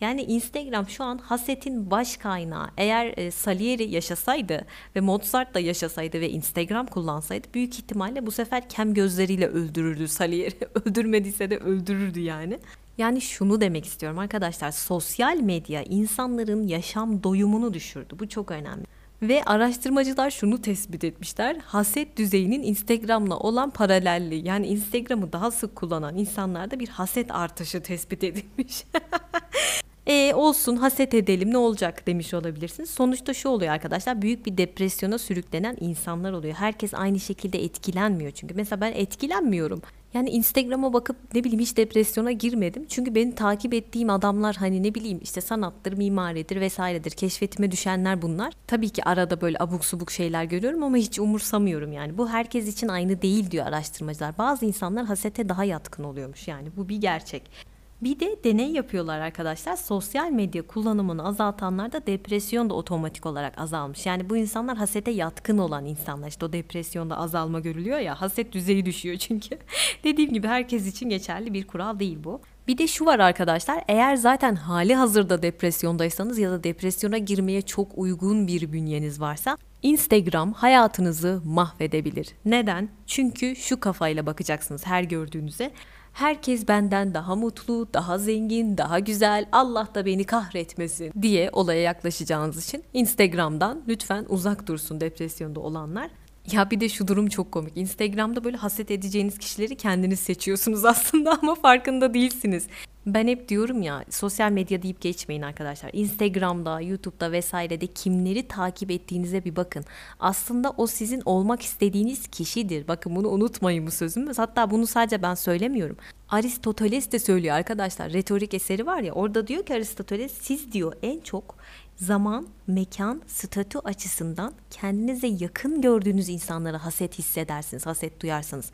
Yani 0.00 0.22
Instagram 0.22 0.88
şu 0.88 1.04
an 1.04 1.18
hasetin 1.18 1.90
baş 1.90 2.16
kaynağı. 2.16 2.70
Eğer 2.76 3.14
e, 3.16 3.30
Salieri 3.30 3.90
yaşasaydı 3.90 4.66
ve 4.96 5.00
Mozart 5.00 5.54
da 5.54 5.60
yaşasaydı 5.60 6.20
ve 6.20 6.30
Instagram 6.30 6.86
kullansaydı 6.86 7.46
büyük 7.54 7.74
ihtimalle 7.74 8.26
bu 8.26 8.30
sefer 8.30 8.68
kem 8.68 8.94
gözleriyle 8.94 9.48
öldürürdü 9.48 10.08
Salieri. 10.08 10.54
Öldürmediyse 10.84 11.50
de 11.50 11.58
öldürürdü 11.58 12.20
yani. 12.20 12.58
Yani 12.98 13.20
şunu 13.20 13.60
demek 13.60 13.84
istiyorum 13.84 14.18
arkadaşlar. 14.18 14.70
Sosyal 14.70 15.36
medya 15.36 15.82
insanların 15.82 16.68
yaşam 16.68 17.22
doyumunu 17.22 17.74
düşürdü. 17.74 18.14
Bu 18.18 18.28
çok 18.28 18.50
önemli. 18.50 18.97
Ve 19.22 19.44
araştırmacılar 19.44 20.30
şunu 20.30 20.62
tespit 20.62 21.04
etmişler. 21.04 21.56
Haset 21.64 22.16
düzeyinin 22.16 22.62
Instagram'la 22.62 23.38
olan 23.38 23.70
paralelliği. 23.70 24.46
Yani 24.46 24.66
Instagram'ı 24.66 25.32
daha 25.32 25.50
sık 25.50 25.76
kullanan 25.76 26.16
insanlarda 26.16 26.80
bir 26.80 26.88
haset 26.88 27.30
artışı 27.30 27.82
tespit 27.82 28.24
edilmiş. 28.24 28.84
e, 30.08 30.34
olsun 30.34 30.76
haset 30.76 31.14
edelim 31.14 31.52
ne 31.52 31.58
olacak 31.58 32.06
demiş 32.06 32.34
olabilirsiniz. 32.34 32.90
Sonuçta 32.90 33.34
şu 33.34 33.48
oluyor 33.48 33.72
arkadaşlar 33.72 34.22
büyük 34.22 34.46
bir 34.46 34.56
depresyona 34.56 35.18
sürüklenen 35.18 35.76
insanlar 35.80 36.32
oluyor. 36.32 36.54
Herkes 36.54 36.94
aynı 36.94 37.20
şekilde 37.20 37.64
etkilenmiyor 37.64 38.30
çünkü. 38.30 38.54
Mesela 38.54 38.80
ben 38.80 38.92
etkilenmiyorum. 38.92 39.82
Yani 40.14 40.30
Instagram'a 40.30 40.92
bakıp 40.92 41.16
ne 41.34 41.44
bileyim 41.44 41.60
hiç 41.60 41.76
depresyona 41.76 42.32
girmedim. 42.32 42.86
Çünkü 42.88 43.14
beni 43.14 43.34
takip 43.34 43.74
ettiğim 43.74 44.10
adamlar 44.10 44.56
hani 44.56 44.82
ne 44.82 44.94
bileyim 44.94 45.20
işte 45.22 45.40
sanattır, 45.40 45.92
mimaridir 45.92 46.60
vesairedir. 46.60 47.10
Keşfetime 47.10 47.70
düşenler 47.70 48.22
bunlar. 48.22 48.52
Tabii 48.66 48.90
ki 48.90 49.04
arada 49.04 49.40
böyle 49.40 49.56
abuk 49.60 49.84
subuk 49.84 50.10
şeyler 50.10 50.44
görüyorum 50.44 50.82
ama 50.82 50.96
hiç 50.96 51.18
umursamıyorum 51.18 51.92
yani. 51.92 52.18
Bu 52.18 52.28
herkes 52.28 52.68
için 52.68 52.88
aynı 52.88 53.22
değil 53.22 53.50
diyor 53.50 53.66
araştırmacılar. 53.66 54.38
Bazı 54.38 54.66
insanlar 54.66 55.06
hasete 55.06 55.48
daha 55.48 55.64
yatkın 55.64 56.04
oluyormuş 56.04 56.48
yani 56.48 56.68
bu 56.76 56.88
bir 56.88 56.96
gerçek. 56.96 57.77
Bir 58.02 58.20
de 58.20 58.44
deney 58.44 58.72
yapıyorlar 58.72 59.20
arkadaşlar. 59.20 59.76
Sosyal 59.76 60.30
medya 60.30 60.66
kullanımını 60.66 61.26
azaltanlarda 61.26 62.06
depresyon 62.06 62.70
da 62.70 62.74
otomatik 62.74 63.26
olarak 63.26 63.58
azalmış. 63.58 64.06
Yani 64.06 64.30
bu 64.30 64.36
insanlar 64.36 64.76
hasete 64.76 65.10
yatkın 65.10 65.58
olan 65.58 65.86
insanlar. 65.86 66.28
İşte 66.28 66.46
o 66.46 66.52
depresyonda 66.52 67.18
azalma 67.18 67.60
görülüyor 67.60 67.98
ya. 67.98 68.20
Haset 68.20 68.52
düzeyi 68.52 68.86
düşüyor 68.86 69.16
çünkü. 69.16 69.58
Dediğim 70.04 70.32
gibi 70.32 70.46
herkes 70.46 70.86
için 70.86 71.08
geçerli 71.08 71.54
bir 71.54 71.66
kural 71.66 71.98
değil 71.98 72.18
bu. 72.24 72.40
Bir 72.68 72.78
de 72.78 72.86
şu 72.86 73.06
var 73.06 73.18
arkadaşlar 73.18 73.84
eğer 73.88 74.16
zaten 74.16 74.54
hali 74.54 74.94
hazırda 74.94 75.42
depresyondaysanız 75.42 76.38
ya 76.38 76.50
da 76.50 76.64
depresyona 76.64 77.18
girmeye 77.18 77.62
çok 77.62 77.88
uygun 77.96 78.46
bir 78.46 78.72
bünyeniz 78.72 79.20
varsa 79.20 79.58
Instagram 79.82 80.52
hayatınızı 80.52 81.42
mahvedebilir. 81.44 82.28
Neden? 82.44 82.88
Çünkü 83.06 83.56
şu 83.56 83.80
kafayla 83.80 84.26
bakacaksınız 84.26 84.86
her 84.86 85.02
gördüğünüze 85.02 85.72
herkes 86.18 86.68
benden 86.68 87.14
daha 87.14 87.36
mutlu, 87.36 87.88
daha 87.94 88.18
zengin, 88.18 88.78
daha 88.78 88.98
güzel, 88.98 89.46
Allah 89.52 89.88
da 89.94 90.06
beni 90.06 90.24
kahretmesin 90.24 91.12
diye 91.22 91.50
olaya 91.52 91.82
yaklaşacağınız 91.82 92.64
için 92.64 92.84
Instagram'dan 92.92 93.82
lütfen 93.88 94.26
uzak 94.28 94.66
dursun 94.66 95.00
depresyonda 95.00 95.60
olanlar. 95.60 96.10
Ya 96.52 96.70
bir 96.70 96.80
de 96.80 96.88
şu 96.88 97.08
durum 97.08 97.28
çok 97.28 97.52
komik. 97.52 97.76
Instagram'da 97.76 98.44
böyle 98.44 98.56
haset 98.56 98.90
edeceğiniz 98.90 99.38
kişileri 99.38 99.76
kendiniz 99.76 100.20
seçiyorsunuz 100.20 100.84
aslında 100.84 101.38
ama 101.42 101.54
farkında 101.54 102.14
değilsiniz. 102.14 102.66
Ben 103.14 103.28
hep 103.28 103.48
diyorum 103.48 103.82
ya 103.82 104.04
sosyal 104.10 104.52
medya 104.52 104.82
deyip 104.82 105.00
geçmeyin 105.00 105.42
arkadaşlar. 105.42 105.90
Instagram'da, 105.92 106.80
YouTube'da 106.80 107.32
vesairede 107.32 107.86
kimleri 107.86 108.48
takip 108.48 108.90
ettiğinize 108.90 109.44
bir 109.44 109.56
bakın. 109.56 109.84
Aslında 110.20 110.70
o 110.76 110.86
sizin 110.86 111.22
olmak 111.24 111.62
istediğiniz 111.62 112.28
kişidir. 112.28 112.88
Bakın 112.88 113.16
bunu 113.16 113.28
unutmayın 113.28 113.86
bu 113.86 113.90
sözümü. 113.90 114.32
Hatta 114.36 114.70
bunu 114.70 114.86
sadece 114.86 115.22
ben 115.22 115.34
söylemiyorum. 115.34 115.96
Aristoteles 116.28 117.12
de 117.12 117.18
söylüyor 117.18 117.56
arkadaşlar. 117.56 118.12
Retorik 118.12 118.54
eseri 118.54 118.86
var 118.86 119.00
ya 119.00 119.12
orada 119.12 119.46
diyor 119.46 119.66
ki 119.66 119.74
Aristoteles 119.74 120.32
siz 120.40 120.72
diyor 120.72 120.92
en 121.02 121.20
çok 121.20 121.56
zaman, 121.98 122.46
mekan, 122.66 123.22
statü 123.26 123.78
açısından 123.78 124.52
kendinize 124.70 125.26
yakın 125.26 125.80
gördüğünüz 125.80 126.28
insanlara 126.28 126.84
haset 126.84 127.18
hissedersiniz, 127.18 127.86
haset 127.86 128.22
duyarsınız. 128.22 128.70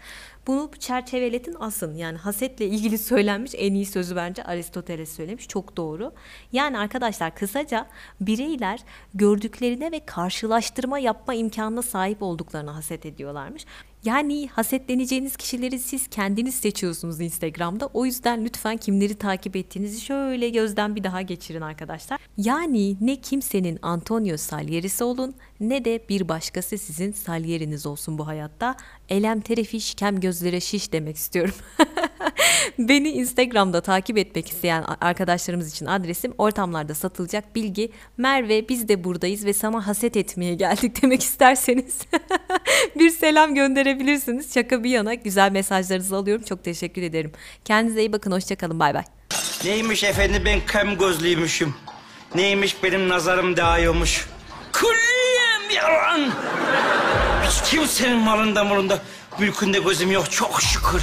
Bunu 0.46 0.70
çerçeveletin 0.78 1.56
asın. 1.60 1.94
Yani 1.94 2.18
hasetle 2.18 2.66
ilgili 2.66 2.98
söylenmiş 3.10 3.52
en 3.56 3.74
iyi 3.74 3.86
sözü 3.86 4.16
bence 4.16 4.44
Aristoteles 4.44 5.12
söylemiş. 5.16 5.48
Çok 5.48 5.76
doğru. 5.76 6.12
Yani 6.52 6.78
arkadaşlar 6.78 7.34
kısaca 7.34 7.86
bireyler 8.20 8.80
gördüklerine 9.14 9.92
ve 9.92 10.00
karşılaştırma 10.06 10.98
yapma 10.98 11.34
imkanına 11.34 11.82
sahip 11.82 12.22
olduklarına 12.22 12.76
haset 12.76 13.06
ediyorlarmış. 13.06 13.66
Yani 14.04 14.48
hasetleneceğiniz 14.48 15.36
kişileri 15.36 15.78
siz 15.78 16.08
kendiniz 16.08 16.54
seçiyorsunuz 16.54 17.20
Instagram'da. 17.20 17.86
O 17.94 18.06
yüzden 18.06 18.44
lütfen 18.44 18.76
kimleri 18.76 19.14
takip 19.14 19.56
ettiğinizi 19.56 20.00
şöyle 20.00 20.48
gözden 20.48 20.96
bir 20.96 21.04
daha 21.04 21.22
geçirin 21.22 21.60
arkadaşlar. 21.60 22.20
Yani 22.36 22.96
ne 23.00 23.16
kimsenin 23.16 23.78
Antonio 23.82 24.36
Salieri'si 24.36 25.04
olun 25.04 25.34
ne 25.60 25.84
de 25.84 26.00
bir 26.08 26.28
başkası 26.28 26.78
sizin 26.78 27.12
Salieri'niz 27.12 27.86
olsun 27.86 28.18
bu 28.18 28.26
hayatta. 28.26 28.76
Elem 29.08 29.40
terefiş 29.40 29.94
kem 29.94 30.20
gözlere 30.20 30.60
şiş 30.60 30.92
demek 30.92 31.16
istiyorum. 31.16 31.54
Beni 32.78 33.08
Instagram'da 33.08 33.80
takip 33.80 34.18
etmek 34.18 34.48
isteyen 34.48 34.84
arkadaşlarımız 35.00 35.72
için 35.72 35.86
adresim 35.86 36.34
ortamlarda 36.38 36.94
satılacak 36.94 37.54
bilgi. 37.54 37.92
Merve 38.16 38.68
biz 38.68 38.88
de 38.88 39.04
buradayız 39.04 39.44
ve 39.44 39.52
sana 39.52 39.86
haset 39.86 40.16
etmeye 40.16 40.54
geldik 40.54 40.98
demek 41.02 41.22
isterseniz 41.22 41.98
bir 42.98 43.10
selam 43.10 43.54
gönderebilirsiniz. 43.54 44.54
Şaka 44.54 44.84
bir 44.84 44.90
yana 44.90 45.14
güzel 45.14 45.52
mesajlarınızı 45.52 46.16
alıyorum. 46.16 46.44
Çok 46.44 46.64
teşekkür 46.64 47.02
ederim. 47.02 47.32
Kendinize 47.64 48.00
iyi 48.00 48.12
bakın. 48.12 48.32
Hoşçakalın. 48.32 48.80
Bay 48.80 48.94
bay. 48.94 49.04
Neymiş 49.64 50.04
efendim 50.04 50.42
ben 50.44 50.60
kem 50.66 50.98
gözlüymüşüm. 50.98 51.74
Neymiş 52.34 52.82
benim 52.82 53.08
nazarım 53.08 53.56
değiyormuş. 53.56 54.26
Külliyen 54.72 55.82
yalan. 55.82 56.30
Hiç 57.48 57.70
kimsenin 57.70 58.18
malında 58.18 58.64
malında 58.64 58.98
mülkünde 59.38 59.78
gözüm 59.78 60.10
yok 60.10 60.30
çok 60.30 60.62
şükür. 60.62 61.02